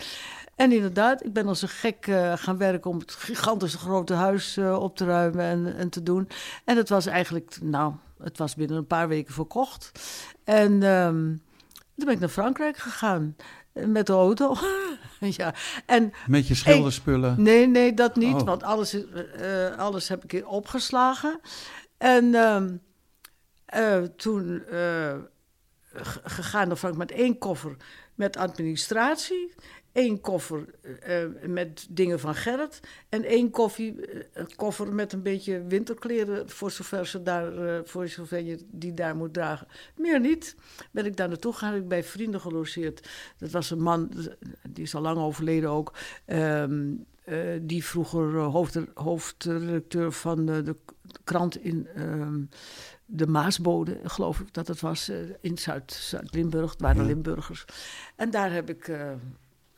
[0.55, 4.57] En inderdaad, ik ben als een gek eh, gaan werken om het gigantische grote huis
[4.57, 6.27] eh, op te ruimen en, en te doen.
[6.65, 7.93] En het was eigenlijk, nou,
[8.23, 9.91] het was binnen een paar weken verkocht.
[10.43, 11.15] En ehm,
[11.95, 13.35] toen ben ik naar Frankrijk gegaan
[13.73, 14.55] eh, met de auto.
[15.37, 15.53] ja,
[15.85, 17.41] en Met je schilderspullen.
[17.41, 18.35] Nee, nee, dat niet.
[18.35, 18.41] Oh.
[18.41, 21.39] Want alles, is, eh, alles heb ik hier opgeslagen.
[21.97, 22.75] En ehm,
[23.65, 24.63] eh, toen
[26.23, 27.75] gegaan naar Frankrijk met één koffer
[28.15, 29.53] met administratie.
[29.91, 30.65] één koffer
[31.01, 32.79] eh, met dingen van Gerrit.
[33.09, 36.49] En één koffie, eh, koffer met een beetje winterkleren.
[36.49, 39.67] Voor zover, ze daar, eh, voor zover je die daar moet dragen.
[39.95, 40.55] Meer niet.
[40.91, 41.73] Ben ik daar naartoe gegaan.
[41.73, 43.09] Heb ik bij vrienden gelogeerd.
[43.37, 44.11] Dat was een man,
[44.69, 45.93] die is al lang overleden ook.
[46.25, 46.91] ehm,
[47.23, 50.75] eh, die vroeger eh, hoofd, hoofdredacteur van de, de
[51.23, 52.41] krant in ehm,
[53.15, 56.71] de Maasbode, geloof ik dat het was, eh, in Zuid- Zuid-Limburg.
[56.71, 57.07] Het waren Ja.
[57.07, 57.65] Limburgers.
[58.15, 59.11] En daar heb ik eh,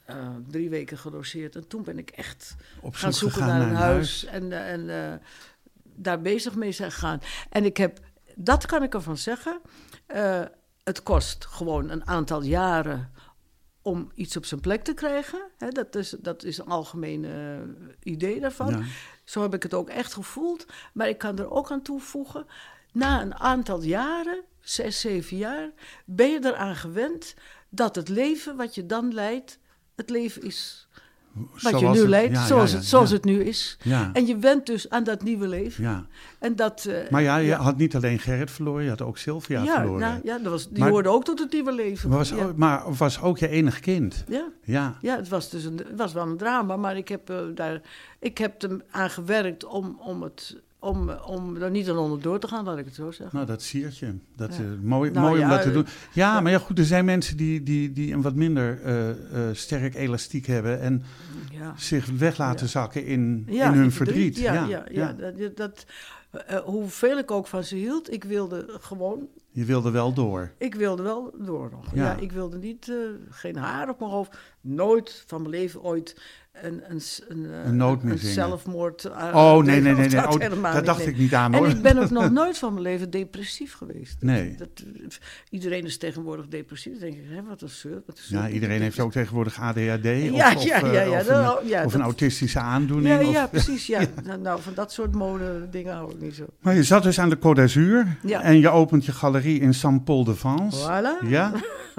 [0.05, 1.55] eh, drie weken gelogeerd.
[1.55, 5.21] En toen ben ik echt Op gaan zoek zoeken naar een huis, en, en
[5.83, 7.19] daar bezig mee zijn gegaan.
[7.49, 7.99] En ik heb,
[8.35, 9.59] dat kan ik ervan zeggen,
[10.83, 13.11] het kost gewoon een aantal jaren
[13.81, 15.39] om iets op zijn plek te krijgen.
[15.69, 17.25] Dat, is, dat is een algemeen
[18.03, 18.69] idee daarvan.
[18.77, 18.83] Ja.
[19.23, 20.65] Zo heb ik het ook echt gevoeld.
[20.93, 22.45] Maar ik kan er ook aan toevoegen,
[22.95, 25.69] na een aantal jaren, zes, zeven jaar,
[26.05, 27.33] ben je eraan gewend
[27.69, 29.59] dat het leven wat je dan leidt,
[29.95, 30.87] het leven is
[31.33, 33.77] wat je Zoals nu het- leidt, ja, zoals, ja, het, zoals het nu is.
[34.13, 35.83] En je went dus aan dat nieuwe leven.
[35.83, 36.05] ja.
[36.39, 39.65] En dat, eh, Maar ja, je had niet alleen Gerrit verloren, je had ook Sylvia
[39.65, 39.99] verloren.
[39.99, 42.09] nou, ja, dat was, die Maar- hoorde ook tot het nieuwe leven.
[42.09, 44.23] Maar was, ook, maar was ook je enig kind?
[44.27, 44.47] Ja.
[44.63, 44.97] Ja.
[45.01, 47.81] Ja, het was, dus een, het was wel een drama, maar ik heb, eh, daar,
[48.19, 52.47] ik heb er aan gewerkt om, om, het, om, om er niet aan onderdoor te
[52.47, 53.29] gaan, laat ik het zo zeggen.
[53.35, 54.13] Nou, dat siert je.
[54.35, 54.63] Dat is Ja.
[54.81, 55.85] mooi, Nou mooi om dat te eh, doen.
[56.13, 56.41] Ja, ja.
[56.41, 59.15] maar ja, goed, er zijn mensen die, die, die een wat minder eh, eh,
[59.55, 61.03] sterk elastiek hebben en
[61.77, 64.37] zich weg laten zakken in, in hun verdriet.
[64.37, 65.85] Ja, ja, ja, dat, dat,
[66.45, 70.51] eh, hoeveel ik ook van ze hield, ik wilde gewoon, Je wilde wel door.
[70.57, 71.95] ik wilde wel door nog.
[71.95, 72.03] Ja.
[72.03, 72.17] Ja.
[72.19, 72.95] ik wilde niet, eh,
[73.29, 76.21] geen haar op mijn hoofd, nooit van mijn leven ooit
[76.61, 79.05] een, een, een, eh, Een zelfmoord.
[79.05, 79.93] eh, Oh, nee, nee, nee.
[79.95, 80.09] nee.
[80.09, 81.67] dat Oh, dat dacht ik niet aan En hoor.
[81.67, 84.15] ik ben ook nog nooit van mijn leven depressief geweest.
[84.19, 84.55] Nee.
[84.57, 84.69] Dat,
[85.49, 86.91] iedereen is tegenwoordig depressief.
[86.99, 88.01] Dan denk ik, hè, wat een zeur.
[88.05, 88.39] Wat een zeur.
[88.39, 91.85] Ja, iedereen heeft ook tegenwoordig ADHD of, Ja, of, ja, eh, ja, ja, of, ja,
[91.85, 93.21] of een autistische aandoening.
[93.21, 93.87] Ja, of- ja, precies.
[93.87, 94.01] Ja.
[94.25, 96.45] Nou, nou, van dat soort mode dingen hou ik niet zo.
[96.61, 98.41] Maar je zat dus aan de Côte d'Azur Ja.
[98.41, 100.89] en je opent je galerie in Saint-Paul-de-Vence.
[100.89, 101.27] Voilà.
[101.27, 101.51] Ja,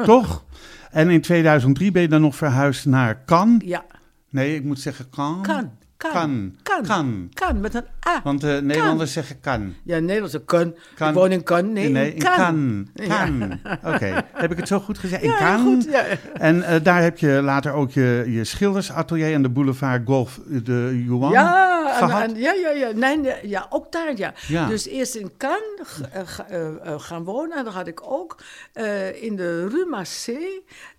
[0.04, 0.44] toch?
[0.90, 3.62] En in 2003 ben je dan nog verhuisd naar Cannes.
[3.64, 3.84] Ja,
[4.31, 5.39] Nee, ik moet zeggen kan.
[5.43, 5.70] Kan.
[5.97, 6.57] Kan.
[6.62, 6.83] Kan.
[6.87, 7.31] Kan.
[7.35, 8.20] Kan, met een A.
[8.24, 9.74] Want de Nederlanders zeggen kan.
[9.85, 10.74] Ja, Nederlandse kan.
[10.95, 11.09] Kan.
[11.09, 11.72] Ik woon in kan.
[11.72, 12.37] Nee, Nee, in kan.
[12.37, 12.89] kan.
[12.95, 13.24] Ja.
[13.24, 13.59] Kan.
[13.95, 14.24] Oké.
[14.33, 15.22] Heb ik het zo goed gezegd?
[15.22, 15.61] In Ja, kan.
[15.64, 15.85] goed.
[15.85, 16.05] Ja.
[16.35, 21.03] En eh, daar heb je later ook je, je schildersatelier aan de boulevard Golf de
[21.07, 22.22] Yuan Ja, en- gehad.
[22.31, 22.91] en- ja, ja, ja.
[22.95, 24.35] Nee, ja, ook daar, ja.
[24.49, 24.66] Ja.
[24.68, 27.57] Dus eerst in eh, eh, eh, gaan wonen.
[27.59, 30.39] En dan had ik ook eh, in de Rue Massé.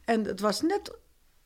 [0.06, 0.92] En het was net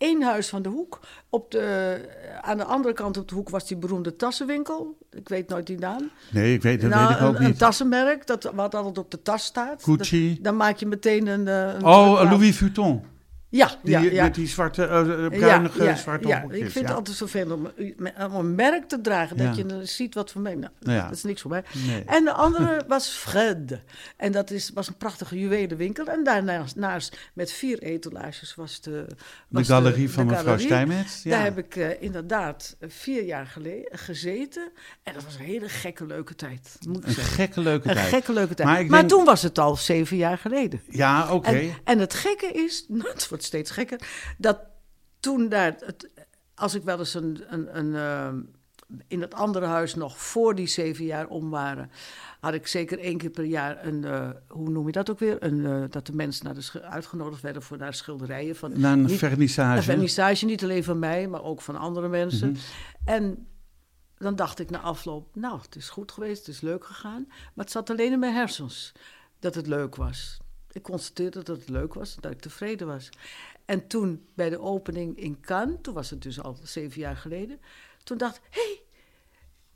[0.02, 1.00] één huis van de hoek.
[1.30, 1.98] Op de,
[2.42, 4.98] aan de andere kant op de hoek was die beroemde tassenwinkel.
[5.12, 6.12] Ik weet nooit die naam.
[6.32, 7.58] Nee, ik weet, dat Nou, weet ik ook een, een niet.
[7.58, 9.84] tassenmerk, dat, wat altijd op de tas staat.
[9.84, 10.34] Gucci.
[10.36, 11.48] Dat- dan maak je meteen een...
[11.48, 12.22] eh, een Oh.
[12.32, 13.04] Louis Vuitton.
[13.52, 14.24] Ja, Die, ja, ja.
[14.24, 17.72] Met die zwarte, eh, eh, bruinige ja, zwarte ja, ik vind het altijd zoveel om,
[18.18, 20.56] om een merk te dragen, dat je dan ziet wat voor mij.
[20.56, 20.70] Nou.
[21.02, 21.64] Dat is niks voor mij.
[21.88, 22.04] Nee.
[22.06, 23.80] En de andere was Fred.
[24.18, 26.06] En dat is, was een prachtige juwelenwinkel.
[26.06, 28.92] En daarnaast naast, met vier etalages was de...
[28.92, 29.16] De
[29.48, 30.66] was galerie de van mevrouw galerie.
[30.66, 31.24] Stijnmetz.
[31.24, 31.30] Ja.
[31.32, 34.72] Daar heb ik eh, inderdaad vier jaar geleden gezeten.
[35.04, 37.34] En dat was een hele gekke leuke tijd, moet Een zeggen.
[37.34, 38.08] gekke leuke Een tijd.
[38.08, 38.68] gekke leuke tijd.
[38.68, 40.82] Maar Maar, ik denk- toen was het al zeven jaar geleden.
[40.90, 41.50] Ja, oké.
[41.50, 44.60] En, en het gekke is, nou, het wordt steeds gekker, dat
[45.20, 46.10] toen daar, het,
[46.56, 48.40] als ik wel eens een, een, een, ehm,
[49.08, 51.92] in het andere huis nog voor die zeven jaar om waren,
[52.40, 55.44] had ik zeker één keer per jaar een, eh, hoe noem je dat ook weer,
[55.44, 58.56] een, eh, dat de mensen naar de uitgenodigd werden voor naar schilderijen.
[58.56, 59.78] Van, Na een niet- vernissage.
[59.78, 62.50] een vernissage, niet alleen van mij, maar ook van andere mensen.
[62.52, 62.60] Mhm.
[63.06, 63.48] En
[64.18, 67.26] dan dacht ik na afloop, nou, het is goed geweest, het is leuk gegaan.
[67.28, 68.92] Maar het zat alleen in mijn hersens
[69.40, 70.40] dat het leuk was.
[70.72, 73.10] Ik constateerde dat het leuk was, dat ik tevreden was.
[73.66, 77.60] En toen bij de opening in Cannes, toen was het dus al zeven jaar geleden,
[78.04, 78.81] toen dacht ik, hey,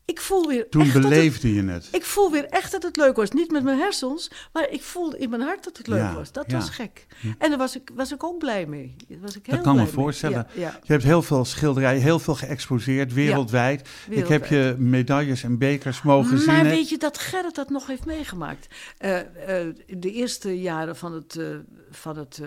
[0.06, 1.88] ik voel weer Toen echt dat het- beleefde je het.
[1.92, 3.32] ik voel weer echt dat het leuk was.
[3.32, 6.32] Niet met mijn hersens, maar ik voelde in mijn hart dat het leuk Ja, was.
[6.32, 6.58] Dat ja.
[6.58, 7.06] was gek.
[7.38, 8.96] En daar was ik, was ik ook blij mee.
[9.08, 10.48] Daar Was ik heel Dat kan me blij voorstellen.
[10.54, 10.80] Ja.
[10.84, 13.90] Je hebt heel veel schilderijen, heel veel geëxposeerd, wereldwijd.
[14.10, 16.48] Ik heb je medailles en bekers mogen zien.
[16.48, 18.68] Maar weet je dat Gerrit dat nog heeft meegemaakt?
[18.98, 21.46] Eh, eh, de eerste jaren van het, eh,
[21.92, 22.42] van het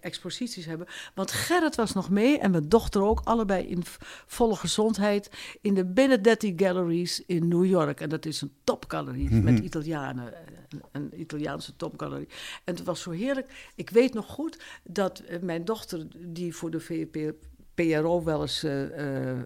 [0.00, 0.86] exposities hebben.
[1.14, 3.82] Want Gerrit was nog mee en mijn dochter ook, allebei in
[4.26, 5.30] volle gezondheid,
[5.60, 8.00] in de Benedetti Galleries in New York.
[8.00, 9.42] En dat is een topgalerie Mhm.
[9.42, 10.32] met Italianen,
[10.68, 12.28] een, een Italiaanse topgalerie.
[12.64, 13.70] En het was zo heerlijk.
[13.74, 17.32] Ik weet nog goed dat eh, mijn dochter, die voor de VP
[17.74, 19.38] PRO wel eens eh, eh,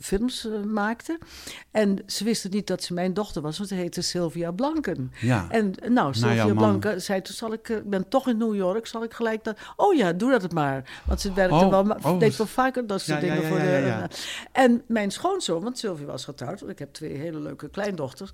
[0.00, 1.18] films eh, maakte.
[1.70, 5.12] En ze wisten niet dat ze mijn dochter was, want ze heette Sylvia Blanken.
[5.20, 5.46] Ja.
[5.50, 6.54] En nou, Sylvia.
[6.54, 9.58] Blanken zei toen, zal ik, ik ben toch in New York, zal ik gelijk dat...
[9.76, 11.02] Oh ja, doe dat het maar.
[11.06, 13.48] Want ze werkte Oh, wel, oh, deed s- wel vaker dat soort Ja, dingen ja,
[13.48, 13.86] voor ja, de...
[13.86, 14.08] ja.
[14.52, 18.30] En mijn schoonzoon, want Sylvia was getrouwd, want ik heb twee hele leuke kleindochters,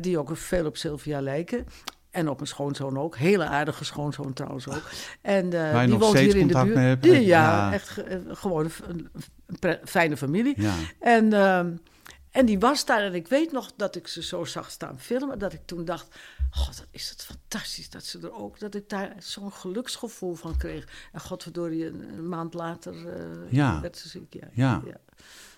[0.00, 1.66] die ook veel op Sylvia lijken.
[2.14, 3.16] En op mijn schoonzoon ook.
[3.16, 4.82] Hele aardige schoonzoon trouwens ook.
[5.20, 6.74] En eh, die woont hier in de buurt.
[6.74, 7.02] mee hebt.
[7.02, 7.72] Die- ja, Ja.
[7.72, 9.08] echt eh, gewoon een,
[9.84, 10.60] fijne familie.
[10.62, 10.74] Ja.
[11.00, 11.70] En, ehm,
[12.30, 13.02] en die was daar.
[13.02, 15.38] En ik weet nog dat ik ze zo zag staan filmen.
[15.38, 16.06] Dat ik toen dacht,
[16.50, 18.58] god, dat is het fantastisch dat ze er ook...
[18.58, 20.88] Dat ik daar zo'n geluksgevoel van kreeg.
[21.12, 23.80] En godverdorie, een, een maand later eh, Ja.
[23.80, 24.34] werd ze ziek.
[24.34, 24.48] Ja.
[24.52, 24.82] Ja.
[24.86, 24.96] Ja.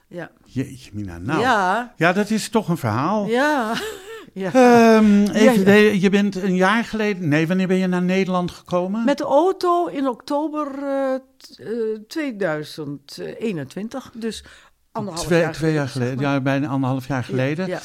[0.08, 0.30] Ja.
[0.44, 1.18] Jeetje, Mina.
[1.18, 1.92] Nou, ja.
[1.96, 2.12] ja.
[2.12, 3.26] dat is toch een verhaal.
[3.26, 3.72] Ja.
[4.32, 4.50] ja.
[4.52, 5.64] Ehm, even, Ja, ja.
[5.64, 7.28] de- Je bent een jaar geleden...
[7.28, 9.04] Nee, wanneer ben je naar Nederland gekomen?
[9.04, 11.68] Met de auto in oktober eh, t- eh,
[12.08, 14.10] 2021.
[14.14, 14.44] Dus
[14.92, 16.22] anderhalf twee, jaar twee jaar zeg geleden.
[16.22, 16.32] maar.
[16.32, 17.66] Ja, bijna anderhalf jaar geleden.
[17.66, 17.80] Ja.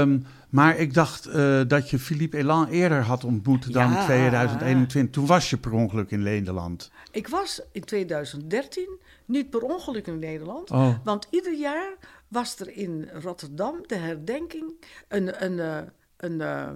[0.00, 0.18] Ehm,
[0.56, 4.04] maar ik dacht eh, dat je Philippe Elan eerder had ontmoet dan Ja.
[4.04, 5.14] 2021.
[5.14, 6.90] Toen was je per ongeluk in Nederland.
[7.10, 10.70] Ik was in 2013 niet per ongeluk in Nederland.
[10.70, 10.94] Oh.
[11.04, 11.94] Want ieder jaar
[12.28, 14.72] was er in Rotterdam de herdenking
[15.08, 15.78] een, een, eh,
[16.16, 16.68] een, eh,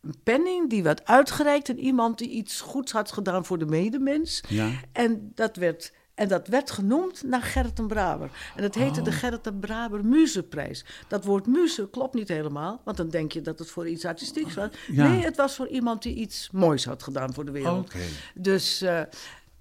[0.00, 4.42] een penning die werd uitgereikt aan iemand die iets goeds had gedaan voor de medemens.
[4.48, 4.70] Ja.
[4.92, 5.92] En dat werd.
[6.14, 8.30] En dat werd genoemd naar Gerrit en Braber.
[8.56, 9.04] En dat heette Oh.
[9.04, 10.84] de Gerrit en Braber Muzeprijs.
[11.08, 14.54] Dat woord muze klopt niet helemaal, want dan denk je dat het voor iets artistieks
[14.54, 14.68] was.
[14.86, 15.08] Ja.
[15.08, 17.84] Nee, het was voor iemand die iets moois had gedaan voor de wereld.
[17.86, 17.98] Oké.
[18.34, 19.00] Dus, eh,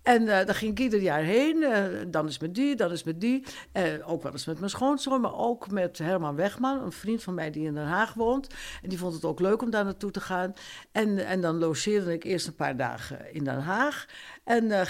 [0.03, 1.63] en daar ging ik ieder jaar heen.
[1.63, 3.43] eh, dan is met die, dan is met die.
[3.71, 7.33] Eh, ook wel eens met mijn schoonzoon, maar ook met Herman Wegman, een vriend van
[7.33, 8.47] mij die in Den Haag woont.
[8.81, 10.53] En die vond het ook leuk om daar naartoe te gaan.
[10.91, 14.05] En, en dan logeerde ik eerst een paar dagen in Den Haag.
[14.43, 14.87] En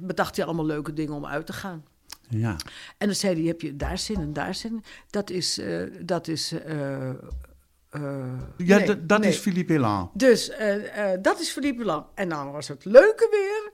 [0.00, 1.84] bedacht hij allemaal leuke dingen om uit te gaan.
[2.28, 2.56] Ja.
[2.98, 4.84] En dan zei hij, heb je daar zin en daar zin in?
[5.10, 5.60] Dat is...
[6.02, 6.54] dat is
[7.92, 8.02] eh,
[8.56, 9.30] Ja, nee, dat nee.
[9.30, 10.10] is Philippe Elan.
[10.14, 12.04] Dus eh, eh, dat is Philippe Lang.
[12.14, 13.72] En dan was het leuke weer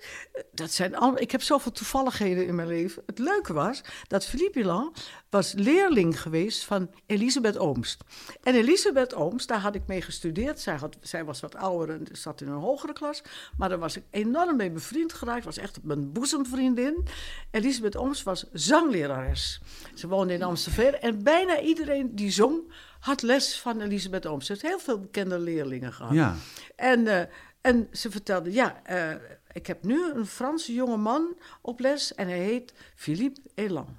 [0.52, 3.02] dat zijn al, ik heb zoveel toevalligheden in mijn leven.
[3.06, 4.94] Het leuke was dat Philippe Ilan
[5.30, 8.04] was leerling geweest van Elisabeth Oomst.
[8.42, 10.60] En Elisabeth Oomst, daar had ik mee gestudeerd.
[10.60, 13.22] Zij, had, zij was wat ouder en zat in een hogere klas.
[13.56, 15.44] Maar daar was ik enorm mee bevriend geraakt.
[15.44, 17.04] Was echt mijn boezemvriendin.
[17.50, 19.60] Elisabeth Oomst was zanglerares.
[19.94, 20.66] Ze woonde in Amsterdam.
[21.00, 24.46] En bijna iedereen die zong, had les van Elisabeth Oomst.
[24.46, 26.12] Ze heeft heel veel bekende leerlingen gehad.
[26.12, 26.34] Ja.
[26.76, 29.14] En, eh, en ze vertelde, ja, eh,
[29.52, 33.98] ik heb nu een Franse jonge man op les en hij heet Philippe Elan.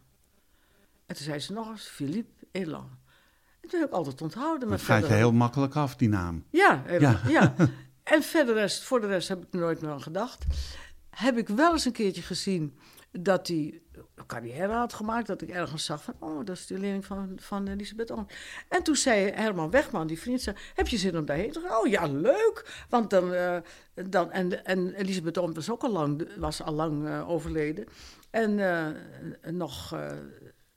[1.06, 2.98] En toen zei ze nog eens, Philippe Elan.
[3.62, 4.70] En toen heb ik altijd onthouden.
[4.70, 6.46] Dat gaat je heel makkelijk af, die naam.
[6.50, 7.00] Ja, Ja.
[7.00, 7.20] ja.
[7.28, 7.54] ja.
[8.04, 10.46] En verder rest, voor de rest heb ik er nooit meer aan gedacht.
[11.10, 12.78] Heb ik wel eens een keertje gezien
[13.12, 13.82] dat hij
[14.28, 15.28] carrière had gemaakt.
[15.28, 18.28] Dat ik ergens zag van, oh, dat is de leerling van, van Elisabeth Oom.
[18.68, 21.78] En toen zei Herman Wegman, die vriend, zei, heb je zin om daarheen te gaan?
[21.78, 22.86] Oh ja, leuk.
[22.90, 23.58] Want dan, eh,
[23.94, 27.86] dan en, en Elisabeth Oom was ook al lang, was al lang eh, overleden.
[28.30, 29.96] En eh, nog...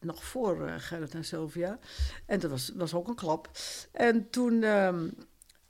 [0.00, 1.78] nog voor eh, Gerrit en Sylvia.
[2.26, 3.50] En dat was, was ook een klap.
[3.92, 5.08] En toen, ehm,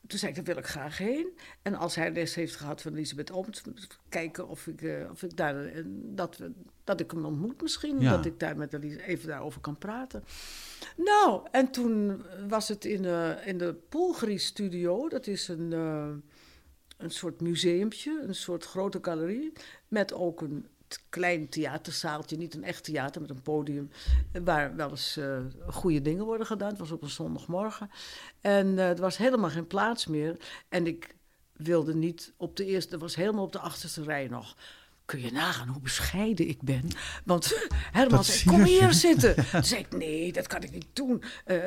[0.07, 1.39] toen zei ik, daar wil ik graag heen.
[1.63, 3.63] En als hij les heeft gehad van Elisabeth Ooms,
[4.09, 6.53] kijken of ik, eh, of ik daar, eh, dat, we,
[6.85, 8.01] dat ik hem ontmoet misschien.
[8.01, 8.17] Ja.
[8.17, 10.25] Dat ik daar met Elis even daarover kan praten.
[10.97, 15.09] Nou, en toen was het in, eh, in de Poelgrie Studio.
[15.09, 16.09] Dat is een, eh,
[16.97, 19.53] een soort museumpje, een soort grote galerie.
[19.89, 20.67] Met ook een
[21.09, 23.91] klein theaterzaaltje, niet een echt theater met een podium.
[24.45, 26.69] Waar wel eens eh, goede dingen worden gedaan.
[26.69, 27.91] Het was op een zondagmorgen.
[28.41, 30.37] En eh, er was helemaal geen plaats meer.
[30.69, 31.15] En ik
[31.53, 34.57] wilde niet op de eerste, dat was helemaal op de achterste rij nog.
[35.05, 36.89] Kun je nagaan hoe bescheiden ik ben?
[37.25, 39.35] Want Herman zei, kom hier zitten.
[39.35, 41.23] Toen zei ik, nee, dat kan ik niet doen.
[41.45, 41.65] Eh,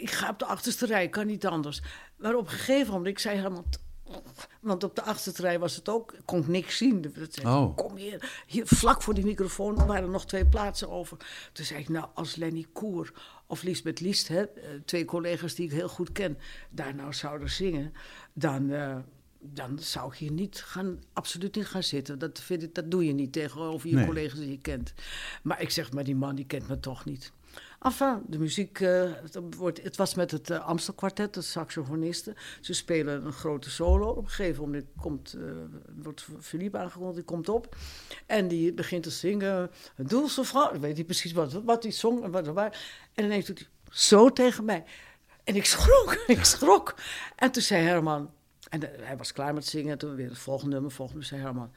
[0.00, 1.82] ik ga op de achterste rij, kan niet anders.
[2.16, 3.64] Maar op een gegeven moment, ik zei helemaal...
[4.60, 7.14] Want op de achterste rij was het ook, kon ik niks zien.
[7.44, 7.76] Oh.
[7.76, 11.16] Kom hier, hier, vlak voor die microfoon waren er nog twee plaatsen over.
[11.52, 13.12] Toen zei ik, nou, als Lenny Koer
[13.46, 16.38] of Lisbeth Liest, hè, eh, twee collega's die ik heel goed ken,
[16.70, 17.92] daar nou zouden zingen,
[18.32, 18.96] dan, eh,
[19.40, 22.18] dan zou ik hier niet gaan, absoluut niet gaan zitten.
[22.18, 24.06] Dat, vind ik, dat doe je niet tegenover je Nee.
[24.06, 24.94] collega's die je kent.
[25.42, 27.32] Maar ik zeg, maar die man die kent me toch niet.
[27.84, 32.34] Enfin, de muziek, eh, het, wordt, het was met het uh, Amstel Quartet, de saxofonisten.
[32.60, 34.08] Ze spelen een grote solo.
[34.08, 35.52] Op een gegeven moment komt, uh,
[36.02, 37.76] wordt Philippe aangekondigd, die komt op.
[38.26, 40.78] En die begint te zingen, doelse vrouw.
[40.78, 42.76] Weet niet precies wat, wat die zong en wat was.
[43.14, 44.84] En ineens doet hij zo tegen mij.
[45.44, 46.94] En ik schrok, ik schrok.
[47.36, 48.30] En toen zei Herman,
[48.68, 49.98] en hij was klaar met zingen.
[49.98, 51.72] Toen weer het volgende nummer, volgende zei Herman...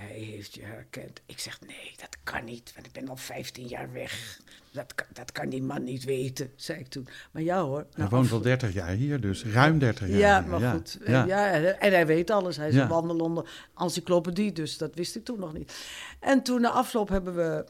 [0.00, 1.20] Hij heeft je herkend.
[1.26, 4.40] Ik zeg, nee, dat kan niet, want ik ben al 15 jaar weg.
[4.72, 7.08] Dat kan, dat kan die man niet weten, zei ik toen.
[7.30, 7.78] Maar ja hoor.
[7.78, 10.18] Hij nou, woont al 30 jaar hier, dus ruim 30 jaar.
[10.18, 10.98] Ja, maar goed.
[11.06, 11.24] Ja.
[11.24, 11.50] Ja.
[11.78, 12.56] en, hij weet alles.
[12.56, 13.44] Hij is een wandelende
[13.76, 15.72] encyclopedie, dus dat wist ik toen nog niet.
[16.20, 17.64] En toen na afloop hebben we...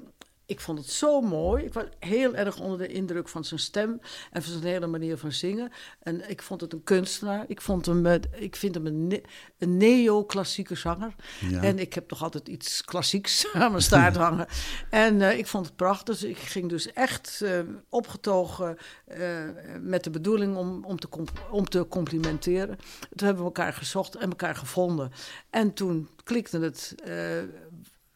[0.51, 1.65] Ik vond het zo mooi.
[1.65, 4.01] Ik was heel erg onder de indruk van zijn stem
[4.33, 5.73] en van zijn hele manier van zingen.
[6.03, 7.45] En ik vond het een kunstenaar.
[7.49, 9.23] Ik, vond hem, met- ik vind hem een, ne-
[9.59, 11.15] een neo-klassieke zanger.
[11.41, 11.63] Ja.
[11.63, 14.47] En ik heb toch altijd iets klassieks aan mijn staart hangen.
[14.91, 16.19] En eh, ik vond het prachtig.
[16.19, 19.39] Dus ik ging dus echt eh, opgetogen eh,
[19.81, 21.09] met de bedoeling om, om, te
[21.51, 22.77] om te complimenteren.
[23.15, 25.13] Toen hebben we elkaar gezocht en elkaar gevonden.
[25.51, 26.95] En toen klikte het.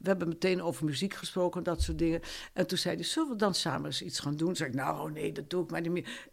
[0.05, 2.21] We hebben meteen over muziek gesproken, dat soort dingen.
[2.53, 4.47] En toen zei hij, zullen we dan samen eens iets gaan doen?
[4.47, 6.29] Toen zei ik, nou nee, dat doe ik maar niet meer.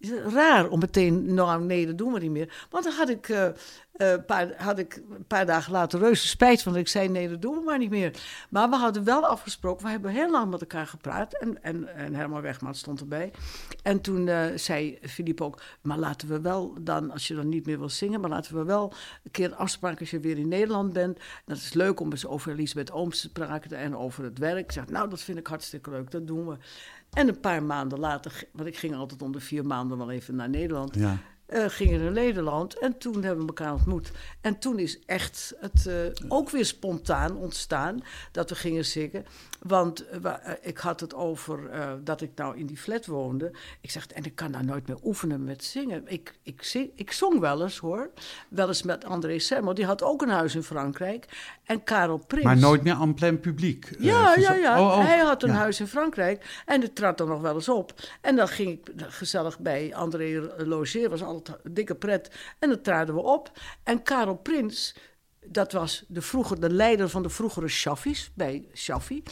[0.00, 2.66] Is raar om meteen, nou nee, dat doen we niet meer.
[2.70, 3.46] Want dan had ik, eh,
[3.92, 7.42] eh, paar, had ik een paar dagen later reuze spijt van ik zei, nee, dat
[7.42, 8.12] doen we maar niet meer.
[8.50, 11.38] Maar we hadden wel afgesproken, we hebben heel lang met elkaar gepraat.
[11.38, 13.32] En, en, en Herman Wegman stond erbij.
[13.82, 17.66] En toen eh, zei Filip ook, maar laten we wel dan, als je dan niet
[17.66, 18.92] meer wil zingen, maar laten we wel
[19.24, 21.18] een keer afspraak als je weer in Nederland bent.
[21.44, 24.58] Dat is leuk om eens over Elisabeth Ooms te praten en over het werk.
[24.58, 26.56] Ik zeg, nou, dat vind ik hartstikke leuk, dat doen we.
[27.12, 30.36] En een paar maanden later, want ik ging altijd om de vier maanden wel even
[30.36, 31.18] naar Nederland, Ja.
[31.46, 32.78] eh, gingen we naar Nederland.
[32.78, 34.10] En toen hebben we elkaar ontmoet.
[34.40, 35.94] En toen is echt het eh,
[36.28, 38.00] ook weer spontaan ontstaan
[38.32, 39.24] dat we gingen zingen.
[39.60, 43.52] Want eh, eh, ik had het over eh, dat ik nou in die flat woonde.
[43.80, 46.02] Ik zeg, en ik kan nou nooit meer oefenen met zingen.
[46.06, 48.10] Ik, ik, zing, ik zong wel eens hoor.
[48.48, 49.74] Wel eens met André Semmel.
[49.74, 51.26] Die had ook een huis in Frankrijk.
[51.64, 52.44] En Karel Prins.
[52.44, 53.90] Maar nooit meer aan plein publiek.
[53.98, 54.80] Ja, ja, ja.
[54.80, 55.56] Oh, oh, Hij had een ja.
[55.56, 57.94] huis in Frankrijk en het trad er nog wel eens op.
[58.20, 62.30] En dan ging ik gezellig bij André logeren, was altijd dikke pret.
[62.58, 63.50] En dan traden we op.
[63.82, 64.94] En Karel Prins,
[65.52, 69.22] dat was de, vroeger, de leider van de vroegere Shaffi's, bij Shaffi.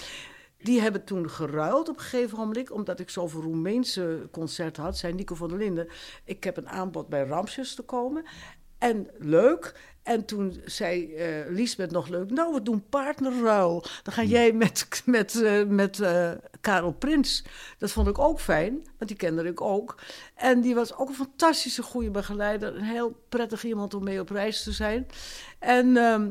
[0.58, 4.98] Die hebben toen geruild op een gegeven moment, omdat ik zoveel Roemeense concerten had.
[4.98, 5.88] Zei Nico van der Linden,
[6.24, 8.24] ik heb een aanbod bij Ramses te komen.
[8.78, 9.74] En leuk.
[10.02, 13.84] En toen zei eh Liesbeth nog leuk, nou, we doen partnerruil.
[14.02, 17.44] Dan ga jij met, met, eh, met eh, Karel Prins.
[17.78, 19.98] Dat vond ik ook fijn, want die kende ik ook.
[20.34, 22.76] En die was ook een fantastische goede begeleider.
[22.76, 25.06] Een heel prettig iemand om mee op reis te zijn.
[25.58, 25.96] En...
[25.96, 26.30] ehm,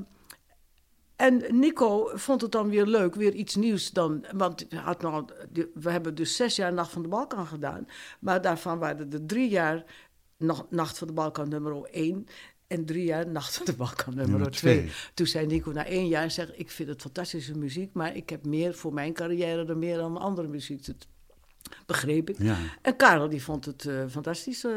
[1.18, 4.26] en Nico vond het dan weer leuk, weer iets nieuws dan.
[4.36, 5.26] Want had nou,
[5.74, 7.88] we hebben dus zes jaar Nacht van de Balkan gedaan.
[8.20, 9.86] Maar daarvan waren er drie jaar
[10.70, 12.28] Nacht van de Balkan nummer 1.
[12.68, 14.78] En drie jaar Nacht van de Balkan nummer Nummer 2.
[14.78, 14.92] twee.
[15.14, 17.94] Toen zei Nico na één jaar: zeg, Ik vind het fantastische muziek.
[17.94, 20.86] Maar ik heb meer voor mijn carrière dan meer dan andere muziek.
[21.86, 22.36] Begreep ik.
[22.40, 24.64] Ja, En Karel die vond het eh, fantastisch.
[24.64, 24.72] eh,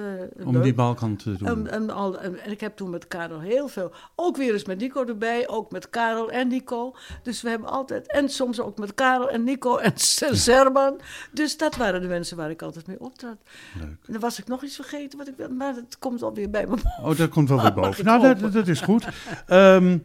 [0.46, 0.62] om leuk.
[0.62, 1.48] die Balkan te doen.
[1.48, 4.64] En, en, al, en, en ik heb toen met Karel heel veel, ook weer eens
[4.64, 6.94] met Nico erbij, ook met Karel en Nico.
[7.22, 9.92] Dus we hebben altijd, en soms ook met Karel en Nico en
[10.36, 11.00] Serban.
[11.32, 13.36] Dus dat waren de mensen waar ik altijd mee optrad.
[13.78, 13.84] Leuk.
[13.84, 16.76] En dan was ik nog iets vergeten, wat ik, maar dat komt alweer bij me.
[17.02, 18.04] Oh, dat komt wel weer boven.
[18.04, 19.06] Nou, dat, dat is goed.
[19.46, 19.98] Ehm,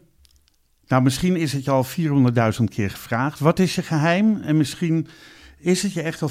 [0.87, 3.39] nou, misschien is het je al 400.000 keer gevraagd.
[3.39, 4.41] Wat is je geheim?
[4.41, 5.07] En misschien
[5.65, 6.29] is het je echt al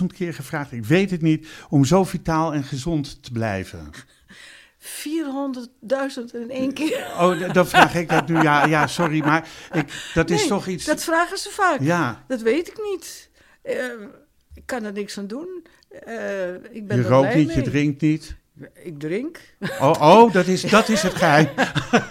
[0.00, 0.72] 400.000 keer gevraagd.
[0.72, 1.46] Ik weet het niet.
[1.68, 3.90] Om zo vitaal en gezond te blijven.
[4.78, 7.06] 400.000 in één keer.
[7.18, 8.40] Oh, d- dan vraag ik dat nu.
[8.42, 10.84] Ja, ja sorry, maar ik, dat is toch iets.
[10.84, 11.80] Dat vragen ze vaak.
[11.80, 13.30] Ja, Dat weet ik niet.
[13.62, 13.74] Eh,
[14.54, 15.66] ik kan er niks aan doen.
[15.88, 18.36] Eh, ik ben je rookt niet, je drinkt niet.
[18.72, 19.38] Ik drink,
[19.80, 21.48] Oh, oh dat, is, dat is het geheim.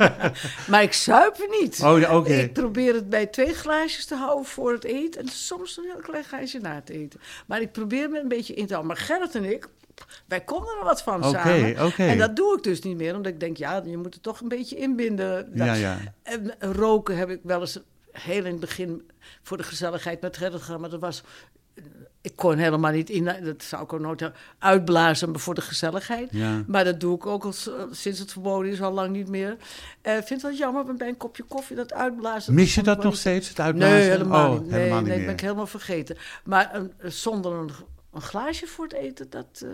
[0.72, 1.82] maar ik zuip niet.
[1.84, 2.28] Oh.
[2.30, 5.22] Ik probeer het bij twee glaasjes te houden voor het eten.
[5.22, 7.20] En soms een heel klein glaasje na het eten.
[7.46, 8.96] Maar ik probeer me een beetje in te houden.
[8.96, 9.68] Maar Gerrit en ik,
[10.26, 11.86] wij konden er wat van samen.
[11.86, 12.04] oké.
[12.04, 13.16] En dat doe ik dus niet meer.
[13.16, 15.52] Omdat ik denk, ja, je moet het toch een beetje inbinden.
[15.54, 15.98] Ja, ja.
[16.24, 17.80] En roken heb ik wel eens
[18.12, 20.82] heel in het begin voor de gezelligheid met Gerrit gedaan.
[20.82, 21.24] Maar dat was...
[22.26, 26.28] Ik kon helemaal niet in, dat zou ik ook nooit uitblazen maar voor de gezelligheid.
[26.32, 26.64] Ja.
[26.68, 29.52] Maar dat doe ik ook al s- sinds het verboden is, al lang niet meer.
[30.02, 32.54] Ik vind het wel jammer, bij een kopje koffie dat uitblazen.
[32.54, 33.98] Mis je ik dat nog steeds, het uitblazen?
[33.98, 34.70] Nee, helemaal oh, niet.
[34.70, 35.26] Nee, helemaal niet nee, meer.
[35.26, 36.18] ben ik helemaal vergeten.
[36.44, 37.70] Maar een- zonder een,
[38.16, 39.46] een glaasje voor het eten, dat...
[39.64, 39.70] eh,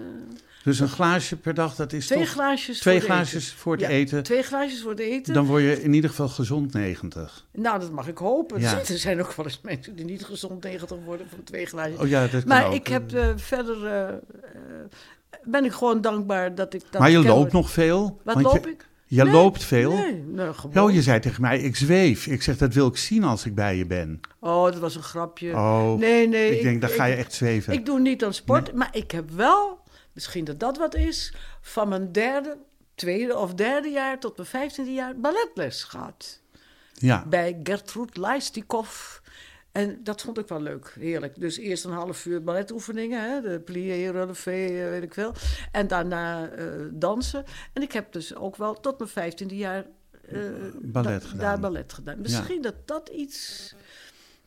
[0.64, 2.28] Dus een glaasje per dag, dat is twee toch...
[2.30, 3.58] glaasjes twee voor glaasjes eten.
[3.58, 4.24] voor het Ja, eten.
[4.24, 5.34] Twee glaasjes voor het eten.
[5.34, 7.46] Dan word je in ieder geval gezond 90.
[7.52, 8.60] Nou, dat mag ik hopen.
[8.60, 8.80] Ja.
[8.90, 12.00] Er zijn ook wel eens mensen die niet gezond 90 worden van twee glaasjes.
[12.00, 12.74] Oh ja, dat kan maar ook.
[12.74, 13.86] ik heb eh, verder...
[13.86, 14.14] eh,
[15.44, 18.20] ben ik gewoon dankbaar dat ik dat maar je loopt nog veel?
[18.24, 18.88] Wat loop je, ik?
[19.12, 19.92] Je Nee, loopt veel?
[19.92, 20.84] Nee, nee gewoon.
[20.84, 22.28] Oh, je zei tegen mij, ik zweef.
[22.28, 24.20] Ik zeg, dat wil ik zien als ik bij je ben.
[24.40, 25.52] Oh, dat was een grapje.
[25.54, 26.56] Oh, nee, nee.
[26.58, 27.74] ik denk, dan ga je echt zweven.
[27.74, 29.80] Ik doe niet aan sport, maar ik heb wel,
[30.14, 32.58] misschien dat dat wat is, van mijn derde,
[32.96, 36.42] tweede of derde jaar tot mijn vijftiende jaar balletles gehad.
[36.94, 39.20] ja, Bij Gertrud Leistikov.
[39.72, 41.40] En dat vond ik wel leuk, heerlijk.
[41.40, 45.34] Dus eerst een half uur balletoefeningen, hè, de plié, relevé, eh, weet ik veel.
[45.72, 47.44] En daarna eh, dansen.
[47.74, 49.86] En ik heb dus ook wel tot mijn vijftiende jaar
[50.28, 50.40] eh,
[50.82, 51.38] Ballet da- gedaan.
[51.46, 52.22] daar ballet gedaan.
[52.22, 53.74] Misschien dat dat iets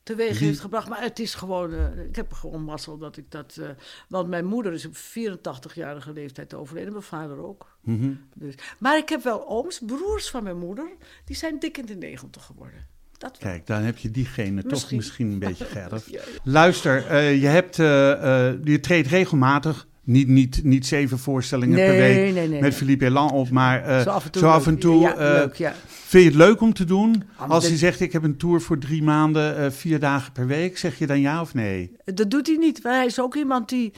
[0.02, 0.88] teweeg heeft gebracht.
[0.88, 1.74] Maar het is gewoon,
[2.08, 3.60] ik heb gewoon mazzel dat ik dat...
[4.08, 7.78] want mijn moeder is op 84-jarige leeftijd overleden, mijn vader ook.
[7.80, 8.12] Mhm.
[8.34, 10.88] Dus, maar ik heb wel ooms, broers van mijn moeder,
[11.24, 12.86] die zijn dik in de 90 geworden.
[13.18, 15.32] Dat kijk, dan heb je diegene toch Misschien.
[15.32, 16.08] een beetje gerf.
[16.44, 21.90] Luister, eh, je, hebt, eh, eh, je treedt regelmatig, niet, niet, niet zeven voorstellingen per
[21.96, 22.74] week nee, nee, met.
[22.74, 24.42] Philippe Elan op, maar Zo af en toe.
[24.42, 24.80] zo af en leuk.
[24.80, 25.74] toe, Ja, leuk, ja.
[25.86, 27.22] vind je het leuk om te doen?
[27.36, 30.78] Ah, Als hij zegt, ik heb een tour voor drie maanden, vier dagen per week,
[30.78, 31.96] zeg je dan ja of nee?
[32.04, 32.82] Dat doet hij niet.
[32.82, 33.92] Maar hij is ook iemand die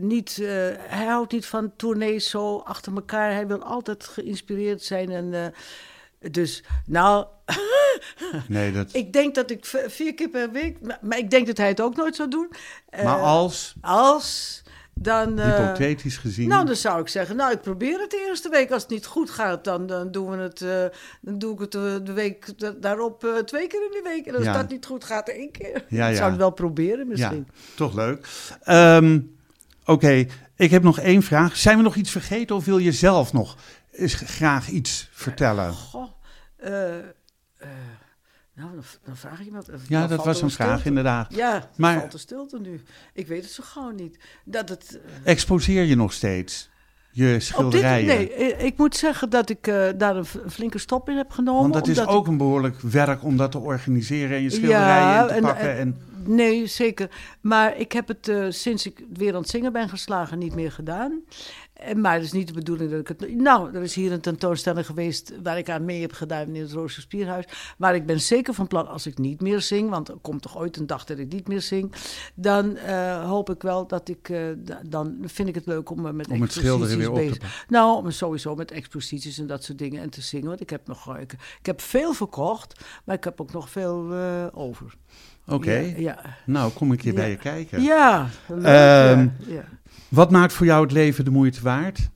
[0.00, 0.36] niet...
[0.88, 3.32] hij houdt niet van tournees zo achter elkaar.
[3.32, 5.10] Hij wil altijd geïnspireerd zijn.
[5.10, 5.52] En,
[6.30, 7.26] dus, nou...
[8.48, 8.94] Nee, dat...
[9.02, 10.76] ik denk dat ik vier keer per week...
[11.02, 12.50] Maar, ik denk dat hij het ook nooit zou doen.
[12.88, 14.62] Eh, maar als, Als,
[14.94, 15.38] dan...
[15.38, 16.48] eh, hypothetisch gezien...
[16.48, 18.70] Nou, dan zou ik zeggen, nou, ik probeer het de eerste week.
[18.70, 20.84] Als het niet goed gaat, dan, dan doen we het, eh,
[21.20, 21.72] dan doe ik het
[22.06, 24.26] de week da- daarop twee keer in de week.
[24.26, 24.52] En als Ja.
[24.52, 25.84] dat niet goed gaat, één keer.
[25.88, 26.16] Ja, Ik ja.
[26.16, 27.46] zou het wel proberen misschien.
[27.48, 28.26] Ja, toch leuk.
[28.62, 29.20] Ehm,
[29.86, 31.56] Oké, ik heb nog één vraag.
[31.56, 33.56] Zijn we nog iets vergeten of wil je zelf nog
[33.92, 35.72] eens graag iets vertellen?
[35.72, 36.08] Goh,
[36.64, 37.04] eh, eh,
[38.54, 39.66] nou, dan, dan vraag je iemand.
[39.88, 40.70] Ja, dan dat was een stilte.
[40.72, 41.34] vraag inderdaad.
[41.34, 42.82] Ja, maar, valt er stilte nu.
[43.12, 44.18] Ik weet het zo gauw niet.
[44.44, 46.70] Dat het, eh, Exposeer je nog steeds
[47.10, 48.06] je op dit, schilderijen?
[48.06, 51.60] nee, eh, ik moet zeggen dat ik eh, daar een, flinke stop in heb genomen.
[51.62, 55.28] Want dat is ook een behoorlijk werk om dat te organiseren en je schilderijen in
[55.28, 55.70] te en- pakken.
[55.70, 57.08] en- En, Nee, zeker.
[57.40, 60.72] Maar ik heb het eh, sinds ik weer aan het zingen ben geslagen niet meer
[60.72, 61.20] gedaan.
[61.84, 63.34] En, maar het is niet de bedoeling dat ik het...
[63.36, 66.72] Nou, er is hier een tentoonstelling geweest waar ik aan mee heb gedaan in het
[66.72, 67.44] Roze Spierhuis.
[67.78, 70.58] Maar ik ben zeker van plan, als ik niet meer zing, want er komt toch
[70.58, 71.92] ooit een dag dat ik niet meer zing,
[72.34, 76.00] dan eh, hoop ik wel dat ik, eh, da- dan vind ik het leuk om
[76.02, 77.48] me met Om het schilderen weer op te pakken.
[77.68, 80.48] Nou, om sowieso met exposities en dat soort dingen en te zingen.
[80.48, 83.70] Want ik heb nog, eh, ik, ik heb veel verkocht, maar ik heb ook nog
[83.70, 84.94] veel eh, over.
[85.46, 85.72] Oké.
[85.78, 86.18] Ja, ja.
[86.46, 87.18] Nou, kom ik hier Ja.
[87.18, 87.82] bij je kijken.
[87.82, 89.64] Ja, leuk, Ehm, ja, ja.
[90.14, 92.08] Wat maakt voor jou het leven de moeite waard?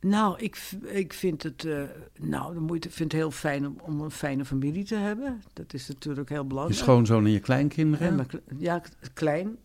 [0.00, 1.82] Nou, ik, ik vind het, eh,
[2.18, 5.42] nou, de moeite, vind het heel fijn om, om een fijne familie te hebben.
[5.52, 6.78] Dat is natuurlijk heel Je belangrijk.
[6.80, 8.16] schoonzoon en je En kleinkinderen?
[8.16, 8.82] mijn ja,
[9.14, 9.56] klein.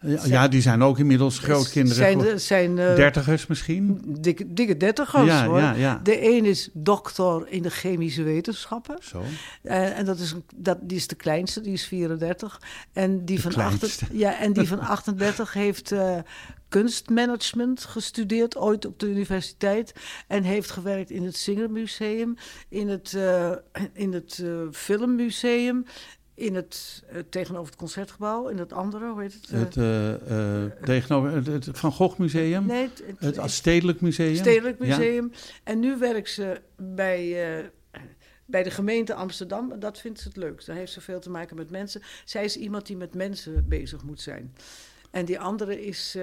[0.00, 1.96] Ja, ja, die zijn ook inmiddels grootkinderen.
[1.96, 2.40] Zijn, geworden.
[2.40, 4.00] zijn eh, Dertigers misschien?
[4.06, 5.58] dikke, dikke dertigers, Ja, hoor.
[5.58, 6.00] ja, ja.
[6.02, 8.96] De een is doctor in de chemische wetenschappen.
[9.00, 9.22] Zo.
[9.62, 12.60] Eh, en dat is, dat, die is de kleinste, die is 34.
[12.92, 16.16] En die, De van, achter, ja, en die van 38 heeft eh,
[16.68, 19.94] kunstmanagement gestudeerd, ooit op de universiteit.
[20.26, 22.36] En heeft gewerkt in het Singermuseum,
[22.68, 23.18] in het,
[23.92, 25.84] in het Filmmuseum,
[26.36, 29.50] in het, eh, tegenover het Concertgebouw, in het andere, hoe heet het?
[29.50, 32.66] Het, eh, eh, tegenover het, het Van Gogh Museum?
[32.66, 34.34] nee, het, het- Het Stedelijk Museum?
[34.36, 34.96] Stedelijk Ja.
[34.96, 35.32] Museum.
[35.64, 37.70] En nu werkt ze bij,
[38.46, 39.78] bij de gemeente Amsterdam.
[39.80, 40.66] Dat vindt ze het leukst.
[40.66, 42.02] Daar heeft ze veel te maken met mensen.
[42.24, 44.54] Zij is iemand die met mensen bezig moet zijn.
[45.10, 46.16] En die andere is,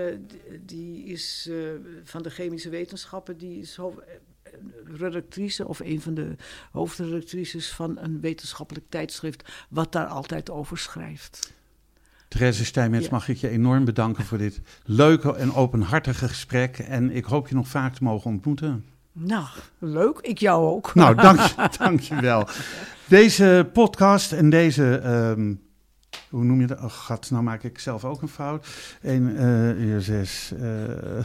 [0.61, 1.49] die- is
[2.03, 3.37] van de chemische wetenschappen.
[3.37, 3.79] Die is
[4.97, 6.35] redactrice of een van de
[6.71, 9.51] hoofdredactrices van een wetenschappelijk tijdschrift.
[9.69, 11.53] Wat daar altijd over schrijft.
[12.27, 13.11] Therese Stijmets, Ja.
[13.11, 16.77] mag ik je enorm bedanken voor dit leuke en openhartige gesprek.
[16.79, 18.85] En ik hoop je nog vaak te mogen ontmoeten.
[19.11, 19.45] Nou,
[19.79, 20.17] leuk.
[20.21, 20.93] Ik jou ook.
[20.95, 22.47] Nou, dank, je- dank je wel.
[23.07, 25.53] Deze podcast en deze, ehm,
[26.33, 26.79] hoe noem je dat?
[26.79, 28.67] Oh, gat, nou maak ik zelf ook een fout.
[29.01, 29.41] 1
[29.81, 30.53] uur 6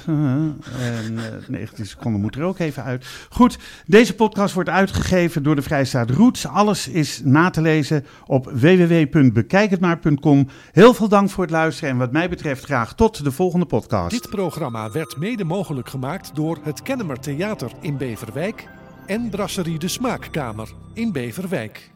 [0.07, 3.07] en eh 19 seconden moet er ook even uit.
[3.31, 6.47] Goed, deze podcast wordt uitgegeven door de Vrijstaat Roots.
[6.47, 10.49] Alles is na te lezen op www.bekijkhetmaar.com.
[10.73, 14.11] Heel veel dank voor het luisteren en wat mij betreft graag tot de volgende podcast.
[14.11, 18.69] Dit programma werd mede mogelijk gemaakt door het Kennemer Theater in Beverwijk
[19.07, 21.91] en Brasserie de Smaakkamer in Beverwijk.